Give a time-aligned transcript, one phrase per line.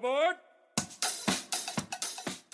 [0.00, 0.36] aboard.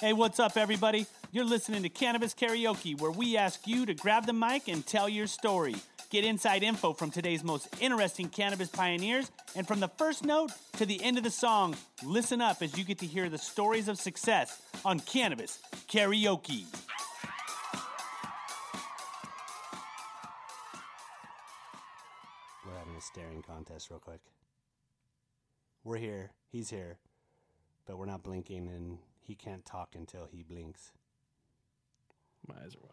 [0.00, 1.06] Hey, what's up, everybody?
[1.31, 5.09] You're listening to Cannabis Karaoke, where we ask you to grab the mic and tell
[5.09, 5.77] your story.
[6.11, 10.87] Get inside info from today's most interesting cannabis pioneers, and from the first note to
[10.87, 13.97] the end of the song, listen up as you get to hear the stories of
[13.97, 16.65] success on Cannabis Karaoke.
[22.67, 24.21] We're having a staring contest, real quick.
[25.85, 26.99] We're here, he's here,
[27.87, 30.93] but we're not blinking, and he can't talk until he blinks.
[32.46, 32.92] My eyes are watering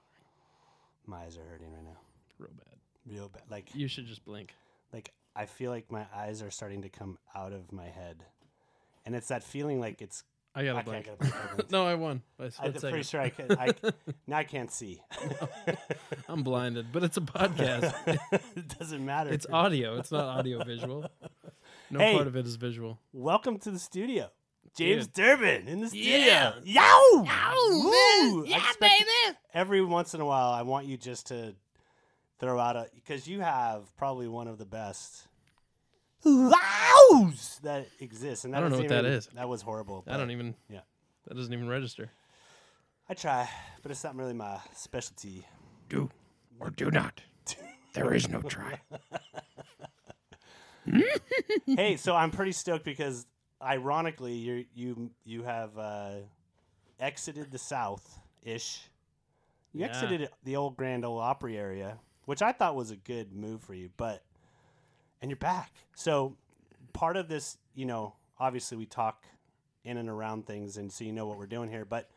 [1.05, 1.97] My eyes are hurting right now,
[2.39, 2.75] real bad.
[3.05, 3.43] real bad.
[3.49, 4.53] Like, You should just blink.
[4.91, 8.23] like I feel like my eyes are starting to come out of my head,
[9.05, 10.23] and it's that feeling like it's.
[10.55, 11.05] I gotta I can't blink.
[11.05, 11.17] get a
[11.55, 11.69] blink.
[11.71, 12.21] No, I won.
[12.59, 13.57] I'm pretty sure I can.
[13.57, 13.73] I,
[14.27, 15.01] now I can't see.
[16.29, 17.91] I'm blinded, but it's a podcast.
[18.55, 19.31] it doesn't matter.
[19.31, 19.97] it's audio.
[19.97, 21.09] It's not audio visual.
[21.89, 22.13] No Hey.
[22.13, 22.99] part of it is visual.
[23.11, 24.29] Welcome to the studio.
[24.75, 25.13] James Dude.
[25.13, 26.05] Durbin in the studio.
[26.15, 26.53] Yeah.
[26.63, 27.23] Yow!
[27.25, 29.37] Yow, Yeah, baby.
[29.53, 31.53] Every once in a while, I want you just to
[32.39, 35.27] throw out a because you have probably one of the best
[36.25, 38.45] wows that exists.
[38.45, 39.27] And that I don't know what that even- is.
[39.35, 40.03] That was horrible.
[40.07, 40.55] I don't even.
[40.69, 40.79] yeah.
[41.27, 42.09] That doesn't even register.
[43.07, 43.47] I try,
[43.81, 45.45] but it's not really my specialty.
[45.89, 46.09] Do
[46.59, 47.21] or do not.
[47.93, 48.79] There is no try.
[51.67, 53.25] hey, so I'm pretty stoked because
[53.63, 56.15] ironically, you you you have uh,
[56.99, 58.89] exited the South ish.
[59.73, 59.87] You Yeah.
[59.87, 63.73] exited the old Grand Ole Opry area, which I thought was a good move for
[63.73, 64.23] you, but
[65.21, 65.71] and you're back.
[65.95, 66.35] So
[66.93, 69.23] part of this, you know, obviously we talk
[69.83, 72.09] in and around things, and so you know what we're doing here, but.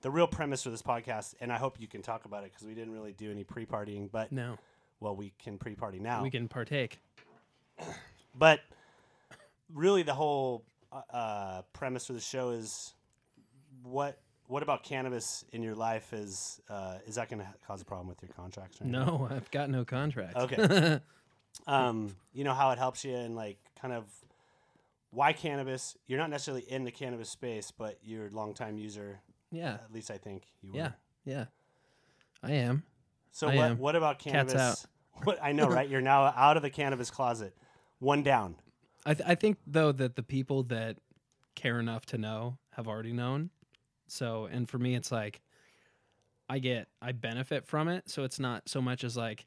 [0.00, 2.64] The real premise for this podcast, and I hope you can talk about it because
[2.64, 4.56] we didn't really do any pre-partying, but No,
[5.00, 6.22] well, we can pre-party now.
[6.22, 7.00] we can partake.
[8.32, 8.60] But
[9.74, 10.62] really, the whole
[11.12, 12.94] uh, premise for the show is
[13.82, 17.84] what what about cannabis in your life is uh, is that going to cause a
[17.84, 18.78] problem with your contracts?
[18.80, 19.00] Anything?
[19.04, 20.36] No, I've got no contract.
[20.36, 21.00] Okay.
[21.66, 24.04] Um, you know how it helps you and like kind of
[25.10, 25.96] why cannabis?
[26.06, 29.18] You're not necessarily in the cannabis space, but you're a longtime user.
[29.50, 30.78] yeah, At least I think you were.
[30.78, 30.90] yeah,
[31.24, 31.44] yeah.
[32.42, 32.84] I am.
[33.32, 33.78] So I what am.
[33.78, 34.86] what about cannabis?
[35.24, 35.88] What I know, right?
[35.90, 37.52] You're now out of the cannabis closet.
[37.98, 38.54] One down.
[39.08, 40.98] I, th- I think though that the people that
[41.54, 43.48] care enough to know have already known.
[44.06, 45.40] So, and for me, it's like
[46.48, 48.10] I get I benefit from it.
[48.10, 49.46] So it's not so much as like,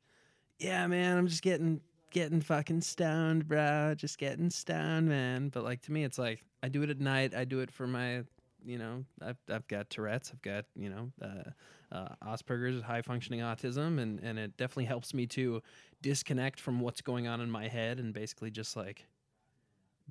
[0.57, 1.79] yeah, man, I'm just getting
[2.09, 3.93] getting fucking stoned, bro.
[3.95, 5.49] Just getting stoned, man.
[5.49, 7.35] But like to me, it's like I do it at night.
[7.35, 8.23] I do it for my,
[8.65, 10.31] you know, I've I've got Tourette's.
[10.33, 11.11] I've got you know.
[11.21, 11.51] Uh,
[11.91, 15.61] uh, Asperger's, high functioning autism, and, and it definitely helps me to
[16.01, 19.05] disconnect from what's going on in my head and basically just like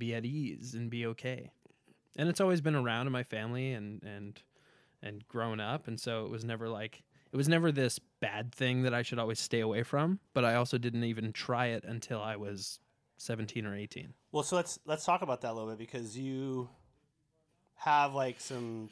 [0.00, 1.52] be at ease and be okay.
[2.16, 4.42] And it's always been around in my family and and
[5.02, 8.82] and grown up, and so it was never like it was never this bad thing
[8.82, 10.18] that I should always stay away from.
[10.34, 12.80] But I also didn't even try it until I was
[13.16, 14.14] seventeen or eighteen.
[14.32, 16.68] Well, so let's let's talk about that a little bit because you
[17.76, 18.90] have like some,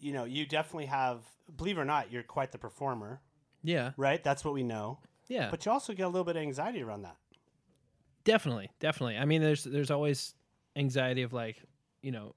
[0.00, 1.20] you know, you definitely have.
[1.56, 3.20] Believe it or not, you're quite the performer,
[3.62, 4.22] Yeah, right?
[4.22, 5.00] That's what we know.
[5.28, 7.16] yeah, But you also get a little bit of anxiety around that.
[8.24, 9.16] Definitely, definitely.
[9.18, 10.34] I mean, there's there's always
[10.76, 11.62] anxiety of like,
[12.02, 12.34] you know,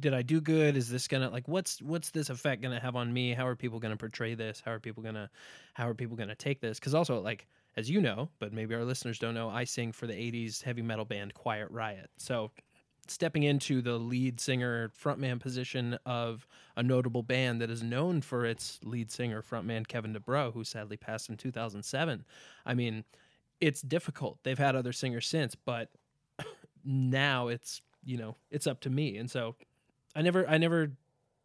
[0.00, 0.76] did I do good?
[0.76, 3.34] Is this gonna like what's what's this effect gonna have on me?
[3.34, 4.62] How are people gonna portray this?
[4.64, 5.30] How are people gonna
[5.74, 6.78] how are people gonna take this?
[6.78, 10.06] Because also like as you know, but maybe our listeners don't know, I sing for
[10.06, 12.10] the '80s heavy metal band Quiet Riot.
[12.18, 12.52] So
[13.08, 16.46] stepping into the lead singer frontman position of
[16.76, 20.96] a notable band that is known for its lead singer frontman Kevin DuBrow, who sadly
[20.96, 22.24] passed in 2007.
[22.66, 23.04] I mean,
[23.60, 24.38] it's difficult.
[24.42, 25.90] They've had other singers since, but
[26.84, 29.56] now it's you know it's up to me, and so
[30.14, 30.92] I never I never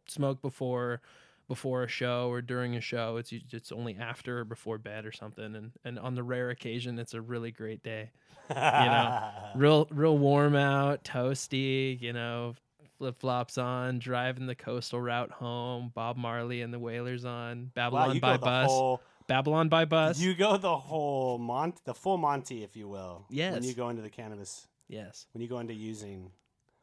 [0.08, 1.00] smoke before
[1.48, 3.16] before a show or during a show.
[3.16, 6.98] It's it's only after or before bed or something, and and on the rare occasion,
[6.98, 8.10] it's a really great day.
[8.48, 12.00] You know, Real real warm out, toasty.
[12.00, 12.54] You know,
[12.98, 15.90] flip flops on, driving the coastal route home.
[15.94, 17.70] Bob Marley and the Wailers on.
[17.74, 18.68] Babylon wow, by bus.
[18.68, 19.00] whole.
[19.26, 20.18] Babylon by bus.
[20.20, 23.26] You go the whole Mont, the full Monty, if you will.
[23.28, 23.54] Yes.
[23.54, 25.26] When you go into the cannabis, yes.
[25.32, 26.30] when you go into using,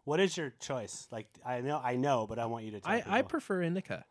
[0.04, 1.08] what is your choice?
[1.12, 2.80] Like I know, I know, but I want you to.
[2.82, 4.06] Tell I, I prefer indica.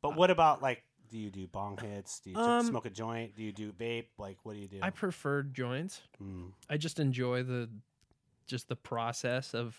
[0.00, 0.82] But what about like?
[1.10, 2.20] Do you do bong hits?
[2.20, 3.36] Do you Um, smoke a joint?
[3.36, 4.06] Do you do vape?
[4.16, 4.78] Like, what do you do?
[4.80, 6.00] I prefer joints.
[6.22, 6.52] Mm.
[6.70, 7.68] I just enjoy the
[8.46, 9.76] just the process of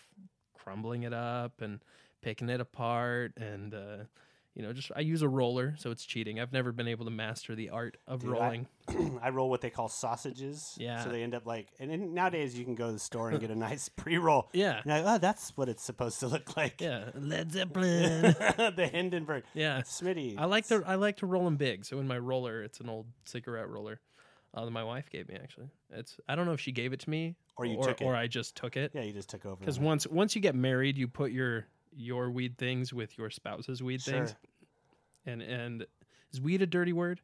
[0.56, 1.80] crumbling it up and
[2.22, 3.96] picking it apart and uh,
[4.54, 6.38] you know, just I use a roller, so it's cheating.
[6.38, 8.68] I've never been able to master the art of Dude, rolling.
[9.22, 10.74] I roll what they call sausages.
[10.78, 11.02] Yeah.
[11.02, 13.50] So they end up like, and nowadays you can go to the store and get
[13.50, 14.48] a nice pre-roll.
[14.52, 16.80] yeah, And like, oh, that's what it's supposed to look like.
[16.80, 18.22] yeah, Led Zeppelin.
[18.76, 19.42] the Hindenburg.
[19.54, 20.36] yeah, Smitty.
[20.38, 21.84] I like to I like to roll them big.
[21.84, 24.00] So in my roller, it's an old cigarette roller
[24.54, 25.34] uh, that my wife gave me.
[25.42, 28.00] Actually, it's I don't know if she gave it to me Or you or, took
[28.00, 28.04] it.
[28.04, 28.92] or I just took it.
[28.94, 29.56] Yeah, you just took over.
[29.56, 33.82] Because once once you get married, you put your your weed things with your spouse's
[33.82, 34.14] weed Sure.
[34.14, 34.34] things.
[35.26, 35.86] And and
[36.32, 37.20] is weed a dirty word?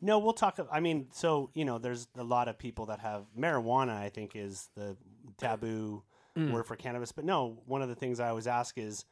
[0.00, 0.58] No, we'll talk.
[0.70, 3.96] I mean, so you know, there's a lot of people that have marijuana.
[3.96, 4.96] I think is the
[5.36, 6.02] taboo
[6.36, 6.52] Mm.
[6.52, 7.10] word for cannabis.
[7.10, 9.04] But no, one of the things I always ask is,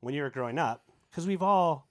[0.00, 1.86] when you were growing up, because we've all,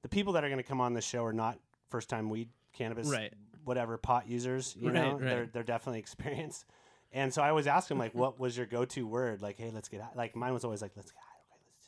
[0.00, 1.58] the people that are going to come on this show are not
[1.90, 3.34] first time weed, cannabis, Right.
[3.64, 4.74] whatever pot users.
[4.76, 5.20] You Right, know, right.
[5.20, 6.64] they're they're definitely experienced.
[7.12, 9.42] And so I always ask them like, what was your go to word?
[9.42, 10.10] Like, hey, let's get high.
[10.14, 11.27] Like mine was always like, let's get high.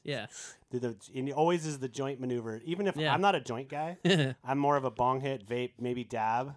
[0.04, 0.26] Yeah.
[0.70, 0.96] the.
[1.14, 2.60] And it always is the joint maneuver.
[2.64, 3.12] Even if Yeah.
[3.12, 3.98] I'm not a joint guy.
[4.44, 6.54] I'm more of a bong hit, vape, maybe dab,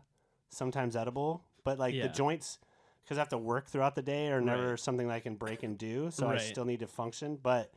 [0.50, 1.44] sometimes edible.
[1.64, 2.08] But like Yeah.
[2.08, 2.60] the joints,
[3.04, 4.80] because I have to work throughout the day, are never Right.
[4.80, 6.10] something that I can break and do.
[6.12, 7.38] So I still need to function.
[7.42, 7.72] But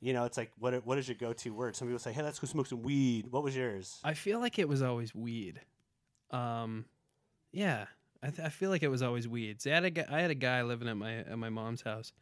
[0.00, 1.76] you know, it's like what what is your go to word?
[1.76, 4.00] Some people say, "Hey, let's go smoke some weed." What was yours?
[4.02, 5.60] I feel like it was always weed.
[6.32, 6.86] Um,
[7.52, 7.86] yeah,
[8.22, 9.60] I, th- I feel like it was always weed.
[9.62, 11.82] See, I had a guy, I had a guy living at my at my mom's
[11.82, 12.12] house,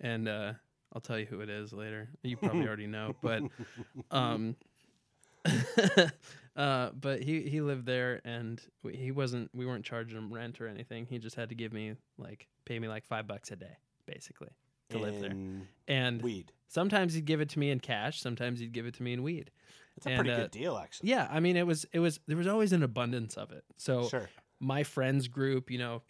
[0.00, 0.52] and uh,
[0.92, 2.08] I'll tell you who it is later.
[2.22, 3.42] You probably already know, but
[4.10, 4.56] um,
[6.56, 9.50] uh, but he he lived there, and we, he wasn't.
[9.54, 11.06] We weren't charging him rent or anything.
[11.06, 13.76] He just had to give me like pay me like five bucks a day,
[14.06, 14.50] basically,
[14.90, 15.36] to live there.
[15.86, 16.52] And weed.
[16.66, 18.20] sometimes he'd give it to me in cash.
[18.20, 19.50] Sometimes he'd give it to me in weed.
[19.96, 21.10] It's a pretty uh, good deal, actually.
[21.10, 23.64] Yeah, I mean, it was it was there was always an abundance of it.
[23.76, 24.28] So Sure.
[24.60, 26.02] my friends group, you know,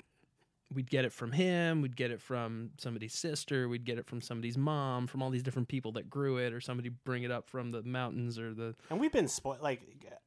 [0.73, 4.21] we'd get it from him, we'd get it from somebody's sister, we'd get it from
[4.21, 7.49] somebody's mom, from all these different people that grew it, or somebody bring it up
[7.49, 8.75] from the mountains or the.
[8.91, 9.61] And we've been spoiled.
[9.63, 9.81] Like,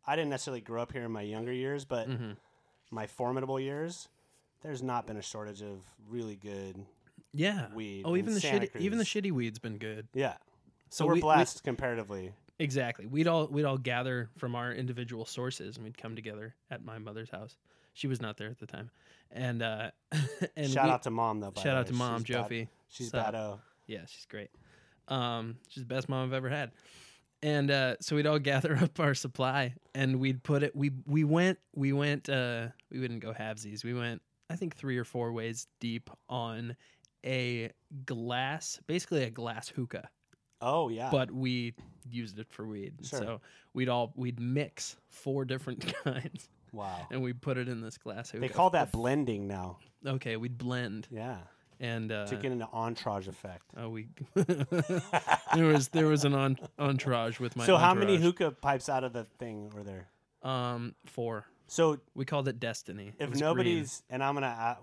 [0.08, 2.38] I didn't necessarily grow up here in my younger years, but Mhm.
[2.90, 4.10] my formidable years,
[4.64, 6.86] there's not been a shortage of really good
[7.34, 7.72] Yeah.
[7.74, 8.04] weed.
[8.06, 10.08] Oh, even the Santa shitty, even the shitty weed's been good.
[10.14, 10.38] Yeah.
[10.90, 12.34] So, So we're we- we- blessed comparatively.
[12.60, 13.06] Exactly.
[13.08, 17.00] We'd all we'd all gather from our individual sources, and we'd come together at my
[17.00, 17.58] mother's house.
[17.94, 18.90] She was not there at the time,
[19.32, 19.92] and uh,
[20.56, 21.54] and shout we- out to mom though.
[21.56, 22.68] shout out to mom, She's bad- Jofi.
[22.90, 23.26] She's Sup?
[23.26, 23.36] bad.
[23.36, 24.50] Oh, Yeah, she's great.
[25.08, 26.72] Um, she's the best mom I've ever had.
[27.44, 30.76] And uh, so we'd all gather up our supply, and we'd put it.
[30.76, 32.30] We we went we went.
[32.30, 33.84] Uh, we wouldn't go halvesies.
[33.84, 36.76] We went I think three or four ways deep on
[37.26, 37.72] a
[38.06, 40.10] glass, basically a glass hookah,
[40.62, 41.10] oh yeah.
[41.12, 41.74] but we
[42.10, 42.94] used it for weed.
[43.04, 43.20] Sure.
[43.20, 43.42] So
[43.74, 47.08] we'd all we'd mix four different kinds, wow.
[47.12, 48.42] and we put it in this glass hookah.
[48.42, 49.78] They call that blending now.
[50.06, 50.38] okay.
[50.38, 51.38] We'd blend Yeah.
[51.80, 53.66] and uh, to get an entourage effect.
[53.78, 57.66] Oh, we there was there was an on, entourage with my.
[57.66, 58.22] so how many entourage.
[58.24, 60.08] hookah pipes out of the thing were there?
[60.44, 61.46] Um, four.
[61.68, 63.14] So We called it Destiny.
[63.20, 63.40] If green.
[63.40, 64.76] nobody's and I'm gonna I,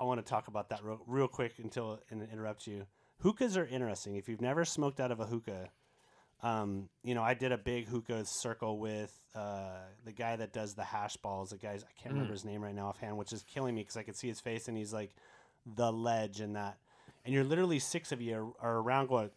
[0.00, 2.86] I want to talk about that real, real quick until and interrupt you.
[3.22, 4.16] Hookahs are interesting.
[4.16, 5.68] If you've never smoked out of a hookah,
[6.42, 10.74] um, you know I did a big hookah circle with uh, the guy that does
[10.74, 11.50] the hash balls.
[11.50, 12.18] The guys I can't Mm.
[12.18, 14.40] remember his name right now offhand, which is killing me because I could see his
[14.40, 15.10] face and he's like
[15.66, 16.78] the ledge and that.
[17.24, 19.30] And you're literally six of you are, are around going,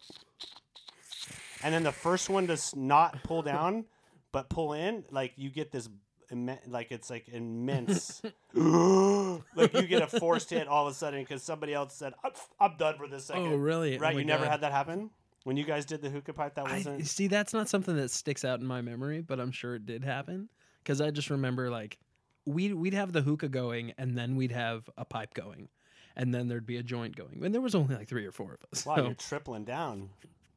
[1.64, 3.86] and then the first one to s- not pull down
[4.32, 5.90] but pull in, like you get this.
[6.32, 8.22] immen- Like it's like immense,
[8.56, 12.32] like you get a forced hit all of a sudden because somebody else said, "I'm,
[12.60, 13.54] I'm done for this second.
[13.54, 13.98] Oh, really?
[13.98, 14.14] Oh Right?
[14.16, 15.12] my you never had that happen
[15.44, 16.56] when you guys did the hookah pipe.
[16.56, 17.06] That wasn't.
[17.08, 17.28] see.
[17.28, 20.50] That's not something that sticks out in my memory, but I'm sure it did happen
[20.84, 21.98] because I just remember like
[22.46, 25.70] we'd we'd have the hookah going, and then we'd have a pipe going,
[26.16, 28.54] and then there'd be a joint going, and there was only like three or four
[28.54, 28.86] of us.
[28.86, 30.10] wow, so, you're tripling down.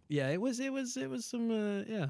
[0.09, 2.07] yeah, it was it was it was some uh, yeah,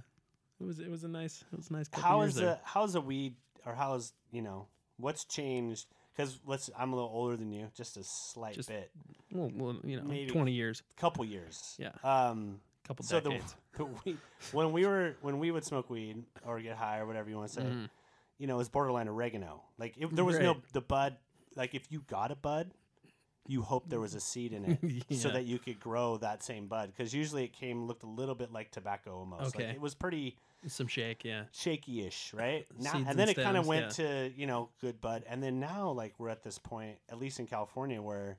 [0.60, 1.88] it was it was a nice it was a nice.
[1.88, 2.46] Couple How is there.
[2.46, 3.34] the how's a weed
[3.64, 4.66] or how's you know
[4.98, 5.86] what's changed?
[6.16, 8.90] Because let's I'm a little older than you, just a slight Just bit,
[9.30, 11.76] Well, well, you know, maybe- twenty years, couple years.
[11.78, 11.90] Yeah.
[12.02, 12.60] Um.
[12.84, 13.54] couple So the, decades.
[13.76, 14.18] the weed,
[14.52, 17.48] when we were when we would smoke weed or get high or whatever you want
[17.48, 17.90] to say, Mhm.
[18.38, 19.62] you know, it was borderline oregano.
[19.78, 20.72] Like if there was no Right.
[20.72, 21.16] the bud.
[21.54, 22.70] Like if you got a bud,
[23.46, 24.78] you hoped there was a seed in it
[25.20, 25.34] so Yeah.
[25.34, 26.92] that you could grow that same bud.
[26.96, 29.54] Because usually it came looked a little bit like tobacco almost.
[29.56, 29.70] Like Okay.
[29.74, 31.44] it was pretty Some shake, yeah.
[31.52, 32.66] shaky-ish, right?
[32.78, 35.24] Now, Seeds and then and it kind of stems, went to you know good bud,
[35.28, 38.38] and then now like we're at this point, at least in California, where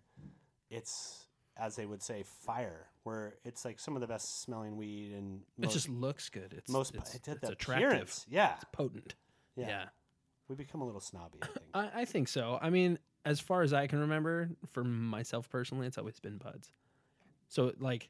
[0.69, 1.27] it's
[1.59, 5.41] as they would say fire, where it's like some of the best smelling weed and
[5.59, 6.53] It just looks good.
[6.55, 7.87] It's most it's, it's, it's attractive.
[7.89, 8.25] appearance.
[8.29, 9.15] Yeah, It's potent.
[9.55, 9.85] yeah, Yeah.
[10.47, 11.59] We become a little snobby, I think.
[11.73, 12.57] I, I think so.
[12.61, 16.71] I mean, as far as I can remember, for myself personally, it's always been buds.
[17.49, 18.09] So like,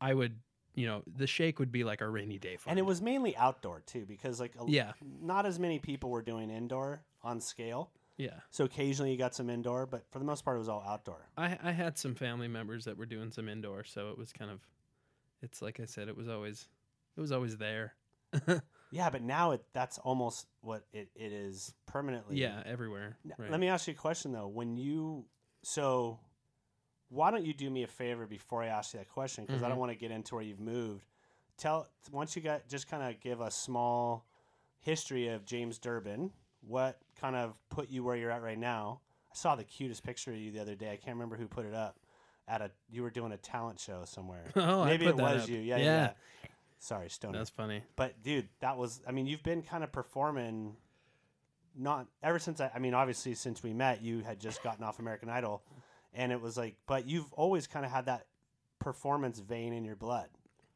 [0.00, 0.36] I would
[0.74, 2.72] you know, the shake would be like our rainy day fund.
[2.72, 4.92] And it was mainly outdoor too, because like a, Yeah.
[5.20, 7.90] not as many people were doing indoor on scale.
[8.16, 8.40] yeah.
[8.50, 11.28] So occasionally you got some indoor, but for the most part it was all outdoor.
[11.36, 14.50] I I had some family members that were doing some indoor, so it was kind
[14.50, 14.60] of
[15.42, 16.68] it's like I said, it was always
[17.16, 17.94] it was always there.
[18.94, 22.36] Yeah, but now it that's almost what it, it is permanently.
[22.36, 23.16] yeah, everywhere.
[23.38, 23.50] Right.
[23.50, 24.48] Let me ask you a question though.
[24.48, 25.24] When you
[25.62, 26.18] so,
[27.12, 29.44] why don't you do me a favor before I ask you that question?
[29.44, 29.70] Because I Mhm.
[29.70, 31.04] don't want to get into where you've moved.
[31.58, 34.24] Tell once you got just kind of give a small
[34.80, 36.32] history of James Durbin.
[36.62, 39.00] What kind of put you where you're at right now?
[39.30, 40.90] I saw the cutest picture of you the other day.
[40.92, 41.98] I can't remember who put it up.
[42.48, 44.50] At a you were doing a talent show somewhere.
[44.56, 45.48] oh, Maybe I it was up.
[45.48, 45.58] you.
[45.58, 45.84] Yeah, yeah.
[45.84, 46.12] yeah.
[46.78, 47.38] Sorry, Stoner.
[47.38, 47.82] That's funny.
[47.94, 50.76] But dude, that was I mean, you've been kind of performing
[51.74, 54.98] not ever since I I mean, obviously since we met, you had just gotten off
[54.98, 55.62] American Idol
[56.14, 58.26] and it was like but you've always kind of had that
[58.78, 60.28] performance vein in your blood.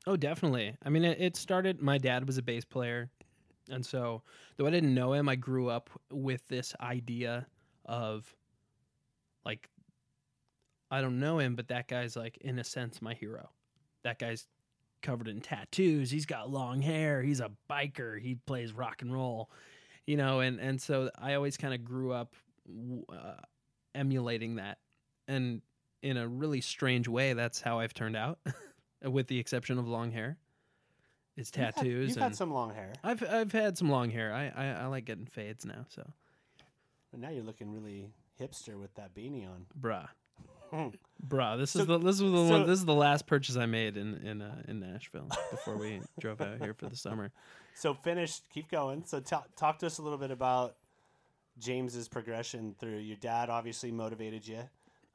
[0.07, 0.77] Oh, definitely.
[0.85, 1.83] I mean, it, it started.
[1.83, 3.11] My dad was a bass player,
[3.69, 4.23] and so
[4.57, 7.47] though I didn't know him, I grew up with this idea
[7.85, 8.33] of
[9.45, 9.69] like
[10.91, 13.51] I don't know him, but that guy's like in a sense my hero.
[14.05, 14.47] That guy's
[15.03, 16.11] covered in tattoos.
[16.11, 17.23] He's got long hair.
[17.23, 18.21] He's a biker.
[18.21, 19.51] He plays rock and roll,
[20.07, 20.41] you know.
[20.41, 22.35] And and so I always kind of grew up
[23.13, 23.41] uh,
[23.95, 24.79] emulating that,
[25.29, 25.63] and
[26.03, 28.39] in a really strange way, that's how I've turned out,
[29.03, 30.37] with the exception of long hair.
[31.37, 32.09] It's You've had- tattoos.
[32.09, 32.93] You've and had some long hair.
[33.05, 34.33] I've I've had some long hair.
[34.33, 35.85] I, I I like getting fades now.
[35.89, 36.09] So,
[37.11, 38.09] But now you're looking really
[38.41, 39.67] hipster with that beanie on.
[39.79, 40.09] bruh,
[40.71, 40.89] Hmm.
[41.29, 41.59] bruh.
[41.59, 42.67] This So- is the this was the so- one.
[42.67, 46.41] This is the last purchase I made in in uh, in Nashville before we drove
[46.41, 47.33] out here for the summer.
[47.75, 49.05] So finish, keep going.
[49.05, 50.77] So ta- talk to us a little bit about
[51.59, 54.61] James's progression through your dad obviously motivated you.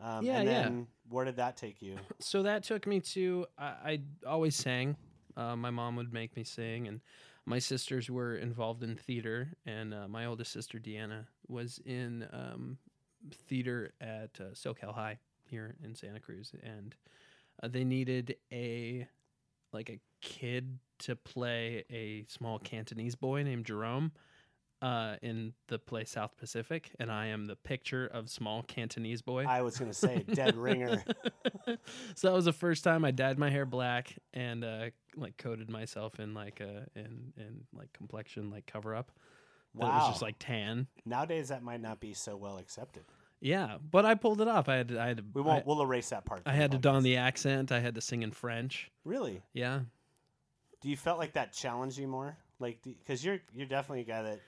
[0.01, 0.61] Um, Yeah, and yeah.
[0.63, 1.97] then where did that take you?
[2.19, 4.95] so that took me to I, I always sang.
[5.37, 6.99] Uh, my mom would make me sing, and
[7.45, 9.49] my sisters were involved in theater.
[9.65, 12.77] And uh, my oldest sister Deanna was in um,
[13.47, 16.95] theater at uh, Soquel High here in Santa Cruz, and
[17.61, 19.07] uh, they needed a
[19.73, 24.11] like a kid to play a small Cantonese boy named Jerome.
[24.81, 29.45] Uh, in the play South Pacific, and I am the picture of small Cantonese boy
[29.45, 31.03] I was going to say dead ringer.
[32.15, 34.85] so that was the first time I dyed my hair black and uh,
[35.15, 39.11] like coated myself in like a in in like complexion like cover up.
[39.75, 39.89] That Wow.
[39.89, 40.87] it was just like tan.
[41.05, 43.03] Nowadays that might not be so well accepted.
[43.39, 44.67] Yeah, but I pulled it off.
[44.67, 45.65] I had to, I had to, We won't.
[45.67, 46.41] we'll erase that part.
[46.45, 47.71] I, had to don the accent.
[47.71, 48.91] I had to sing in French.
[49.05, 49.41] Really?
[49.53, 49.81] Yeah.
[50.81, 52.35] Do you felt like that challenged you more?
[52.59, 54.39] Like, because you're you're definitely a guy that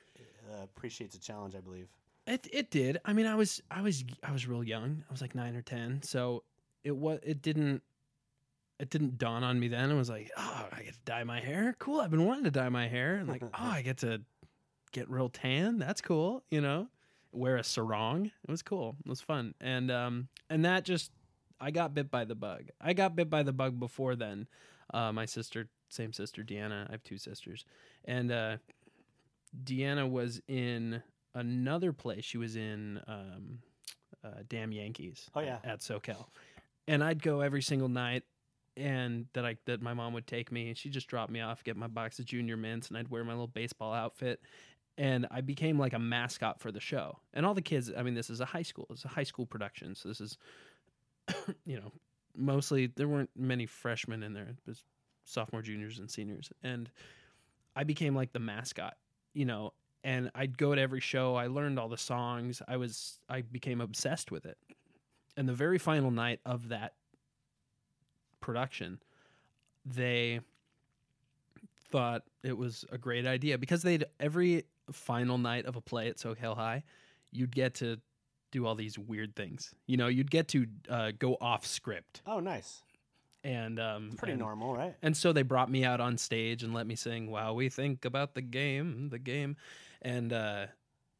[0.51, 1.55] uh, appreciates a challenge.
[1.55, 1.87] I believe.
[2.25, 2.99] It it did.
[3.05, 5.03] I mean, I was I was I was real young.
[5.07, 6.01] I was like nine or ten.
[6.03, 6.43] So
[6.83, 7.81] it was it didn't
[8.79, 9.91] it didn't dawn on me then.
[9.91, 11.75] It was like, oh, I get to dye my hair.
[11.79, 11.99] Cool.
[11.99, 13.15] I've been wanting to dye my hair.
[13.15, 14.21] And like, oh, I get to
[14.91, 15.77] get real tan.
[15.79, 16.43] That's cool.
[16.49, 16.87] You know,
[17.31, 18.25] wear a sarong.
[18.25, 18.95] It was cool.
[19.05, 19.53] It was fun.
[19.59, 21.11] And um and that just
[21.59, 22.69] I got bit by the bug.
[22.81, 24.47] I got bit by the bug before then.
[24.93, 26.87] Uh, my sister, same sister, Deanna.
[26.89, 27.63] I have two sisters,
[28.03, 28.57] and uh,
[29.63, 31.01] Deanna was in
[31.35, 32.25] another place.
[32.25, 33.59] She was in um,
[34.23, 35.29] uh, Damn Yankees.
[35.35, 35.59] Oh, yeah.
[35.63, 36.25] at Soquel,
[36.87, 38.23] and I'd go every single night.
[38.75, 41.63] And that I that my mom would take me, and she'd just drop me off,
[41.63, 44.41] get my box of Junior Mints, and I'd wear my little baseball outfit,
[44.97, 47.19] and I became like a mascot for the show.
[47.33, 49.45] And all the kids, I mean, this is a high school, it's a high school
[49.45, 50.37] production, so this is,
[51.65, 51.91] you know,
[52.35, 54.49] mostly there weren't many freshmen in there.
[54.49, 54.83] It was
[55.23, 56.89] sophomore, juniors, and seniors, and
[57.75, 58.95] I became like the mascot,
[59.33, 59.73] you know.
[60.05, 61.35] And I'd go to every show.
[61.35, 62.61] I learned all the songs.
[62.67, 64.57] I was I became obsessed with it.
[65.37, 66.93] And the very final night of that
[68.41, 68.99] production,
[69.85, 70.41] they
[71.89, 76.17] thought it was a great idea because they'd every final night of a play at
[76.17, 76.83] Soquel High,
[77.31, 77.97] you'd get to
[78.51, 79.73] do all these weird things.
[79.87, 82.83] You know, you'd get to uh, go off script, Oh, nice.
[83.43, 84.95] And um, Pretty and, normal, right?
[85.01, 88.05] And so they brought me out on stage and let me sing "While We Think
[88.05, 89.57] About the Game, the Game,"
[90.01, 90.67] and uh,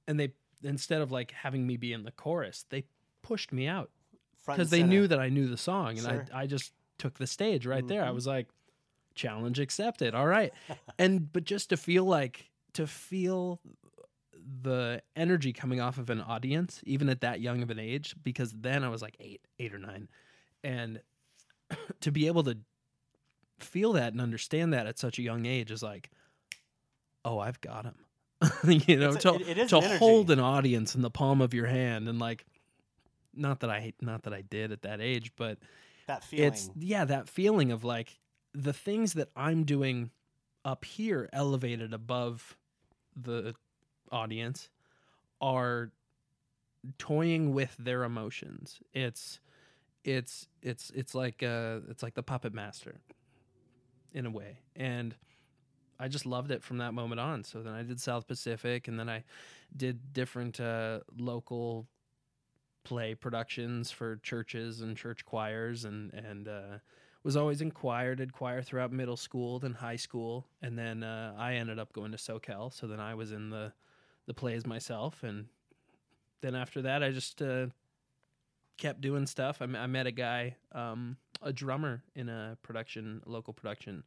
[0.08, 2.86] and they instead of like having me be in the chorus, they
[3.22, 3.92] pushed me out
[4.48, 6.26] because they knew that I knew the song, and Sure.
[6.34, 8.04] I I just took the stage right there.
[8.04, 8.16] I Mhm.
[8.16, 8.48] was like,
[9.16, 10.16] challenge accepted.
[10.16, 10.54] All right,
[11.00, 13.60] and but just to feel like to feel
[14.62, 18.52] the energy coming off of an audience, even at that young of an age, because
[18.54, 20.10] then I was like eight, eight or nine,
[20.64, 21.02] and
[22.02, 22.58] to be able to
[23.60, 26.10] feel that and understand that at such a young age is like,
[27.26, 27.96] oh, I've got him.
[28.88, 31.68] you know, a- to, it- to an hold an audience in the palm of your
[31.68, 32.46] hand and like,
[33.36, 35.58] not that I not that I did at that age, but
[36.08, 36.48] that feeling.
[36.50, 38.20] it's yeah that feeling of like
[38.54, 40.12] the things that I'm doing
[40.64, 42.56] up here, elevated above
[43.16, 43.56] the
[44.12, 44.70] audience,
[45.42, 45.92] are
[47.00, 48.80] toying with their emotions.
[48.94, 49.40] It's
[50.04, 53.00] it's it's it's like uh it's like the puppet master
[54.14, 54.60] in a way.
[54.76, 55.16] And
[56.00, 57.44] I just loved it from that moment on.
[57.44, 59.24] So then I did South Pacific and then I
[59.76, 61.88] did different uh local
[62.84, 66.78] play productions for churches and church choirs and and uh
[67.24, 71.34] was always in choir did choir throughout middle school then high school and then uh,
[71.38, 73.72] i ended up going to Soquel so then i was in the
[74.28, 75.46] the plays myself and
[76.42, 77.68] then after that i just uh,
[78.78, 79.62] kept doing stuff.
[79.62, 84.04] I, met a guy um, a drummer in a production local production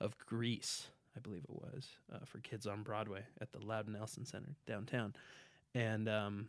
[0.00, 4.24] of grease i believe it was uh, for kids on broadway at the Louden Nelson
[4.24, 5.14] center downtown.
[5.74, 6.48] And um,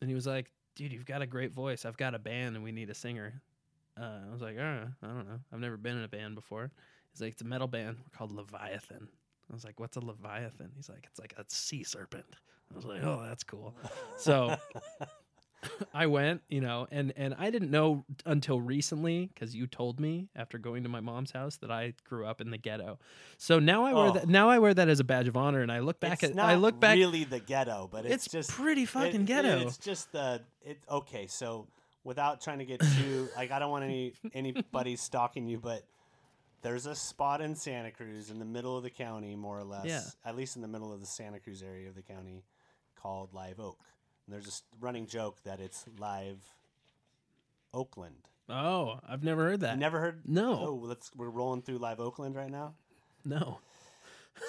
[0.00, 1.84] and he was like dude you've got a great voice.
[1.84, 3.42] I've got a band and we need a singer.
[4.00, 5.40] Uh, i was like oh, i don't know.
[5.52, 6.70] I've never been in a band before.
[7.12, 9.08] He's like it's a metal band we're called leviathan.
[9.50, 10.70] I was like what's a leviathan?
[10.76, 12.26] He's like it's like a sea serpent.
[12.70, 13.74] I was like oh that's cool.
[14.16, 14.56] So
[15.94, 20.28] I went, you know, and and I didn't know until recently because you told me
[20.34, 22.98] after going to my mom's house that I grew up in the ghetto.
[23.38, 24.12] So now I wear Oh.
[24.12, 24.28] that.
[24.28, 26.44] Now I wear that as a badge of honor, and I look back it's at.
[26.44, 26.96] I look back.
[26.96, 29.60] really the ghetto, but it's, it's just pretty fucking it- ghetto.
[29.60, 30.78] It's just the it.
[30.90, 31.66] Okay, so
[32.04, 35.82] without trying to get too like, I don't want any anybody stalking you, but
[36.62, 39.84] there's a spot in Santa Cruz in the middle of the county, more or less.
[39.86, 40.02] Yeah.
[40.24, 42.42] At least in the middle of the Santa Cruz area of the county,
[43.00, 43.78] called Live Oak.
[44.32, 46.38] And there's a s- running joke that it's Live
[47.74, 48.16] Oakland.
[48.48, 49.74] oh, I've never heard that.
[49.74, 50.22] You never heard?
[50.26, 50.58] No.
[50.58, 51.10] Oh, let's.
[51.14, 52.72] We're rolling through Live Oakland right now.
[53.26, 53.58] No.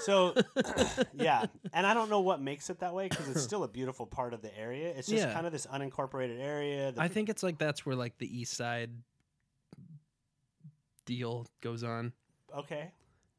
[0.05, 0.33] So,
[1.13, 4.07] yeah, and I don't know what makes it that way because it's still a beautiful
[4.07, 4.87] part of the area.
[4.95, 5.33] It's just Yeah.
[5.33, 6.93] kind of this unincorporated area.
[6.97, 8.89] I think it's like that's where like the East Side
[11.05, 12.13] deal goes on,
[12.57, 12.91] okay.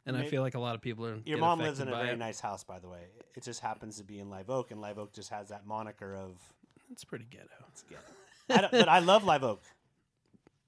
[0.06, 1.18] And I May- feel like a lot of people are.
[1.24, 2.18] Your mom lives in a very it.
[2.18, 3.06] nice house, by the way.
[3.34, 6.14] It just happens to be in Live Oak, and Live Oak just has that moniker
[6.14, 6.36] of
[6.90, 7.48] It's pretty ghetto.
[7.72, 8.02] it's ghetto.
[8.50, 9.62] I but I love Live Oak.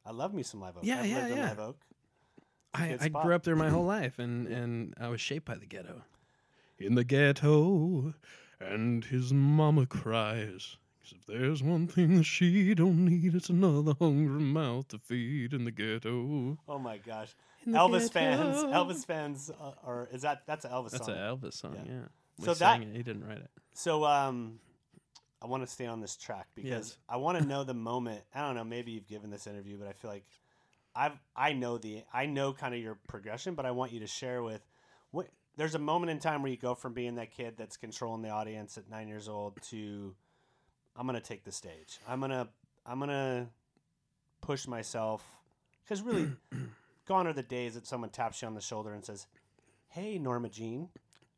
[0.05, 0.85] I love me some Live Oak.
[0.85, 1.49] Yeah, I've yeah, yeah.
[1.49, 1.77] Live Oak.
[2.75, 5.67] I, I grew up there my whole life, and and I was shaped by the
[5.67, 6.03] ghetto.
[6.79, 8.13] In the ghetto,
[8.61, 10.77] and his mama cries.
[11.03, 15.55] 'Cause if there's one thing that she don't need, it's another hungry mouth to feed
[15.55, 16.59] in the ghetto.
[16.69, 17.35] Oh my gosh,
[17.67, 18.73] Elvis fans, ghetto.
[18.85, 21.15] Elvis fans, uh, or is that that's an Elvis That's song?
[21.17, 21.93] an Elvis song, Yeah.
[21.93, 22.01] yeah.
[22.39, 22.97] We So sang that- it.
[22.97, 23.51] He didn't write it.
[23.75, 24.59] So um,
[25.43, 26.99] I want to stay on this track because Yes.
[27.09, 28.23] I want to know the moment.
[28.35, 28.65] I don't know.
[28.65, 30.25] Maybe you've given this interview, but I feel like
[30.95, 34.07] I've I know the I know kind of your progression, but I want you to
[34.07, 34.63] share with
[35.11, 35.27] what.
[35.59, 38.29] There's a moment in time where you go from being that kid that's controlling the
[38.29, 40.15] audience at nine years old to
[40.95, 41.99] I'm gonna take the stage.
[42.07, 42.49] I'm gonna
[42.85, 43.49] I'm gonna
[44.43, 45.25] push myself
[45.83, 46.31] because really,
[47.07, 49.27] gone are the days that someone taps you on the shoulder and says,
[49.89, 50.89] "Hey, Norma Jean,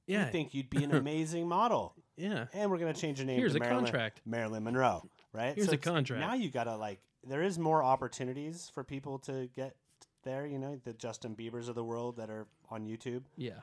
[0.06, 2.46] Yeah, we think you'd be an amazing model." yeah.
[2.52, 4.20] and we're gonna change your name Here's to a Marilyn, contract.
[4.26, 5.54] Marilyn Monroe, right?
[5.54, 6.20] Here's a contract.
[6.20, 9.76] Now you gotta like, there is more opportunities for people to get
[10.24, 10.46] there.
[10.46, 13.22] You know, the Justin Bieber's of the world that are on YouTube.
[13.36, 13.60] Yeah.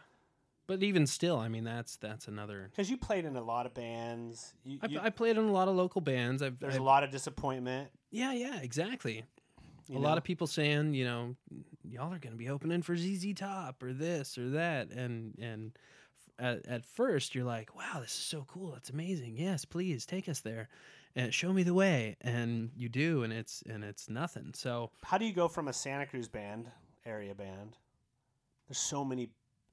[0.67, 2.69] But even still, I mean, that's that's another.
[2.71, 4.53] Because you played in a lot of bands.
[4.63, 6.41] You, I've, you- I played in a lot of local bands.
[6.41, 7.89] I've, there's I've a lot of disappointment.
[8.09, 9.25] yeah, yeah, exactly.
[9.89, 9.99] A know?
[9.99, 11.35] lot of people saying, you know,
[11.83, 15.71] y'all are going to be opening for ZZ Top or this or that, and and
[16.39, 19.35] f- at, at first you're like, wow, this is so cool, that's amazing.
[19.37, 20.69] Yes, please take us there,
[21.15, 24.51] and show me the way, and you do, and it's and it's nothing.
[24.55, 26.69] So How do you go from a Santa Cruz band,
[27.05, 27.77] area band?
[28.67, 29.29] There's so many.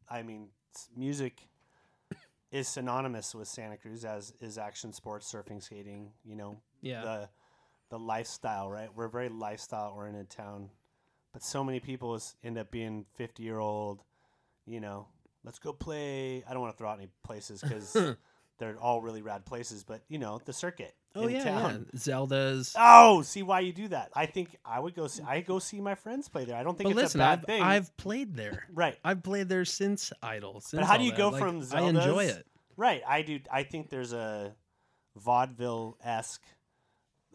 [0.09, 0.49] I mean,
[0.97, 1.41] music
[2.51, 6.11] is synonymous with Santa Cruz, as is action sports, surfing, skating.
[6.25, 7.29] You know, yeah, the
[7.93, 8.89] the lifestyle, right?
[8.97, 10.71] We're a very lifestyle oriented town,
[11.35, 14.01] but so many people is, end up being fifty year old.
[14.67, 15.09] You know,
[15.45, 16.43] let's go play.
[16.49, 17.95] I don't want to throw out any places because
[18.59, 21.87] they're all really rad places, but you know, the circuit oh in yeah, town.
[21.93, 22.75] yeah, Zelda's.
[22.79, 24.11] Oh, see why you do that?
[24.17, 25.07] I think I would go.
[25.07, 26.57] See, I go see my friends play there.
[26.57, 27.63] I don't think But it's listen, a bad I've thing.
[27.63, 28.65] I've played there.
[28.73, 30.63] right, I've played there since Idol.
[30.63, 31.19] Since how do you that.
[31.19, 32.47] go Like, from I enjoy it.
[32.79, 33.03] right.
[33.07, 33.41] I do.
[33.53, 34.55] I think there's a
[35.17, 36.43] vaudeville esque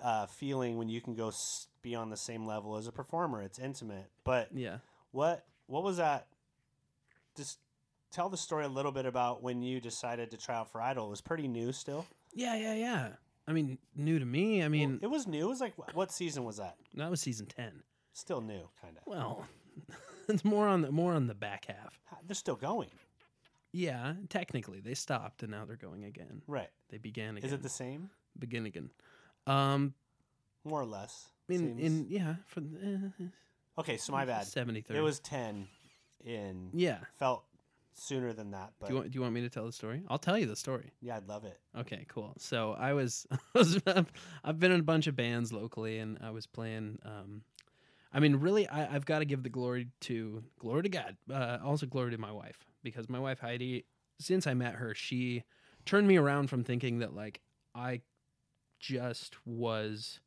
[0.03, 3.41] uh, feeling when you can go s- be on the same level as a performer.
[3.41, 4.77] It's intimate, but Yeah.
[5.12, 6.27] What what was that?
[7.36, 7.60] Just
[8.12, 11.07] tell the story a little bit about when you decided to try out for Idol.
[11.07, 12.05] It was pretty new still.
[12.33, 13.10] Yeah, yeah, yeah.
[13.47, 14.63] I mean, new to me.
[14.63, 15.45] I mean, it was new.
[15.45, 16.75] It was like what season was that?
[16.95, 17.83] that was season ten.
[18.13, 19.03] Still new, kind of.
[19.05, 19.45] Well,
[20.27, 21.99] it's more on the more on the back half.
[22.25, 22.89] They're still going,
[23.71, 26.41] Yeah, technically they stopped and now they're going again.
[26.47, 26.69] right?
[26.89, 27.47] They began again.
[27.47, 28.10] Is it the same?
[28.38, 28.89] begin again?
[29.47, 29.93] Um,
[30.63, 31.27] More or less.
[31.49, 31.81] in seems.
[31.81, 34.45] in yeah, for uh, okay, so my bad.
[34.45, 35.67] 70 It was ten.
[36.25, 36.97] in Yeah.
[37.17, 37.43] felt
[37.93, 38.73] sooner than that.
[38.79, 40.03] But Do you want do you want me to tell the story?
[40.10, 40.91] I'll tell you the story.
[41.01, 41.57] yeah, I'd love it.
[41.77, 42.33] Okay, cool.
[42.38, 43.25] So I was,
[44.43, 46.99] I've been in a bunch of bands locally, and I was playing.
[47.03, 47.41] Um,
[48.13, 51.17] I mean, really, I, I've got to give the glory to glory to God.
[51.31, 53.86] Uh, also, glory to my wife because my wife Heidi,
[54.19, 55.43] since I met her, she
[55.86, 57.41] turned me around from thinking that like
[57.73, 58.01] I
[58.79, 60.19] just was,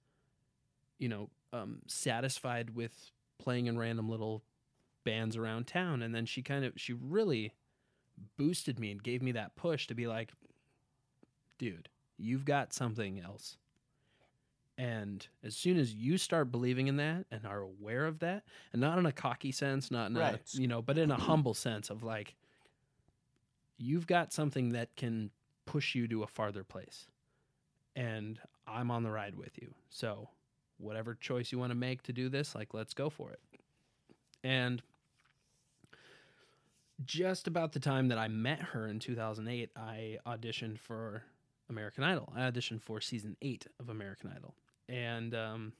[0.99, 4.43] you know, um, satisfied with playing in random little
[5.05, 7.53] bands around town, and then she kind of she really
[8.37, 10.31] boosted me and gave me that push to be like,
[11.59, 13.57] dude, you've got something else.
[14.77, 18.81] And as soon as you start believing in that and are aware of that, and
[18.81, 20.41] not in a cocky sense, not in Right.
[20.55, 22.35] a, you know, but in a humble sense of like,
[23.77, 25.31] you've got something that can
[25.67, 27.09] push you to a farther place.
[27.97, 29.75] And I'm on the ride with you.
[29.89, 30.29] So,
[30.79, 33.41] whatever choice you want to make to do this, like, let's go for it.
[34.43, 34.83] And
[37.05, 41.23] just about the time that I met her in 2008, I auditioned for
[41.69, 42.33] American Idol.
[42.35, 44.55] I auditioned for season eight of American Idol.
[44.89, 45.73] And um,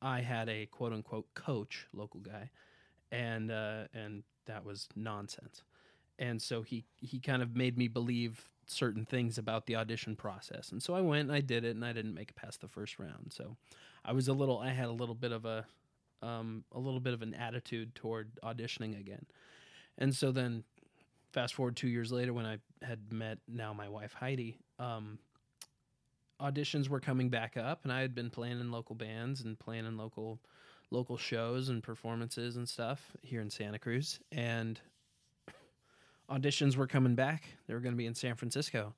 [0.00, 2.50] I had a quote unquote coach, local guy,
[3.10, 5.62] and uh, and that was nonsense.
[6.18, 10.72] And so he he kind of made me believe certain things about the audition process.
[10.72, 12.68] And so I went and I did it, and I didn't make it past the
[12.68, 13.32] first round.
[13.32, 13.56] So
[14.04, 15.66] I was a little, I had a little bit of a
[16.22, 19.26] um, a little bit of an attitude toward auditioning again.
[19.98, 20.64] And so then,
[21.32, 25.18] fast forward two years later, when I had met now my wife Heidi, um,
[26.40, 29.86] auditions were coming back up, and I had been playing in local bands and playing
[29.86, 30.38] in local
[30.90, 34.20] local shows and performances and stuff here in Santa Cruz.
[34.30, 34.78] And
[36.32, 37.44] auditions were coming back.
[37.66, 38.94] They were going to be in San Francisco.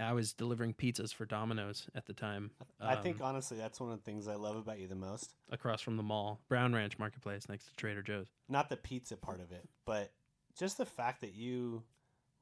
[0.00, 2.50] I was delivering pizzas for Domino's at the time.
[2.80, 5.34] I think um, honestly, that's one of the things I love about you the most.
[5.52, 8.26] across from the mall, Brown Ranch Marketplace, next to Trader Joe's.
[8.48, 10.10] Not the pizza part of it, but
[10.58, 11.84] just the fact that you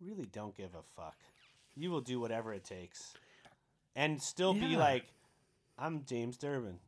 [0.01, 1.17] really don't give a fuck.
[1.75, 3.13] You will do whatever it takes,
[3.95, 5.05] and still be like,
[5.79, 6.79] "I'm James Durbin."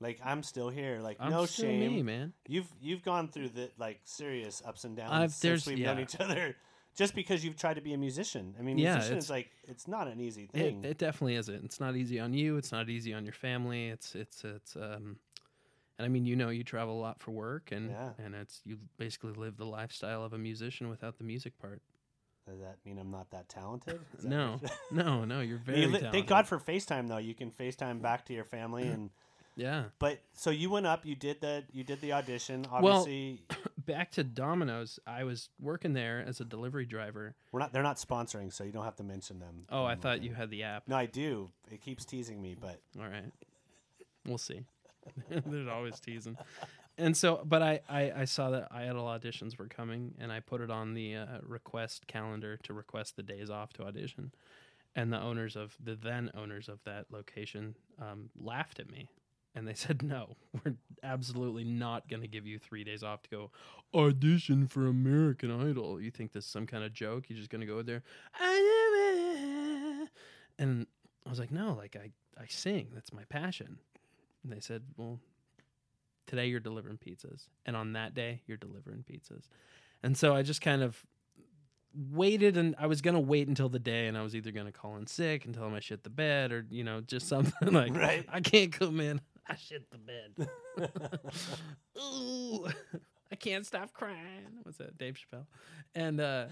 [0.00, 1.00] Like I'm still here.
[1.00, 1.80] Like I'm no shame.
[1.80, 2.34] me, man.
[2.46, 6.16] You've you've gone through the like serious ups and downs I've- since we've known each
[6.20, 6.56] other.
[6.94, 8.54] Just because you've tried to be a musician.
[8.58, 10.84] I mean, Yeah, musician it's- is like it's not an easy thing.
[10.84, 11.64] it definitely isn't.
[11.64, 12.56] It's not easy on you.
[12.56, 13.88] It's not easy on your family.
[13.88, 15.16] It's it's it's um,
[15.98, 18.10] and I mean, you know, you travel a lot for work, and Yeah.
[18.18, 21.82] and it's you basically live the lifestyle of a musician without the music part.
[22.46, 23.98] Does that mean I'm not that talented?
[24.12, 25.40] That No, no, no.
[25.40, 26.12] You're very You li- talented.
[26.12, 27.18] thank God for FaceTime though.
[27.18, 29.10] You can FaceTime back to your family and
[29.56, 29.84] Yeah.
[29.98, 32.66] but so you went up, you did the you did the audition.
[32.70, 33.42] Well- Obviously,
[33.86, 34.98] Back to Domino's.
[35.06, 37.34] I was working there as a delivery driver.
[37.52, 39.66] we're not they're not sponsoring, so you don't have to mention them.
[39.70, 40.84] Oh, I thought you had the app.
[40.88, 41.50] No, I do.
[41.70, 43.32] It keeps teasing me, but All right.
[44.26, 44.62] We'll see.
[45.46, 46.38] There's always teasing.
[46.96, 50.60] And so, but I, I, I saw that Idol auditions were coming and I put
[50.60, 54.32] it on the uh, request calendar to request the days off to audition.
[54.96, 59.08] And the owners of the then owners of that location um, laughed at me
[59.54, 63.30] and they said, no, we're absolutely not going to give you three days off to
[63.30, 63.50] go
[63.94, 66.00] audition for American Idol.
[66.00, 67.26] You think this is some kind of joke?
[67.28, 68.02] You're just going to go there.
[70.58, 70.86] And
[71.26, 72.88] I was like, no, like I, I sing.
[72.92, 73.78] That's my passion.
[74.42, 75.20] And they said, well,
[76.26, 77.48] today you're delivering pizzas.
[77.66, 79.48] And on that day, you're delivering pizzas.
[80.02, 81.04] And so I just kind of
[82.12, 84.66] waited and I was going to wait until the day and I was either going
[84.66, 87.28] to call in sick and tell them I shit the bed or, you know, just
[87.28, 88.26] something like, Right.
[88.28, 89.20] I can't come in.
[89.46, 90.48] I shit the bed.
[91.98, 92.66] Ooh,
[93.32, 94.46] I can't stop crying.
[94.62, 94.96] What's that?
[94.96, 95.46] Dave Chappelle.
[95.94, 96.46] And, uh,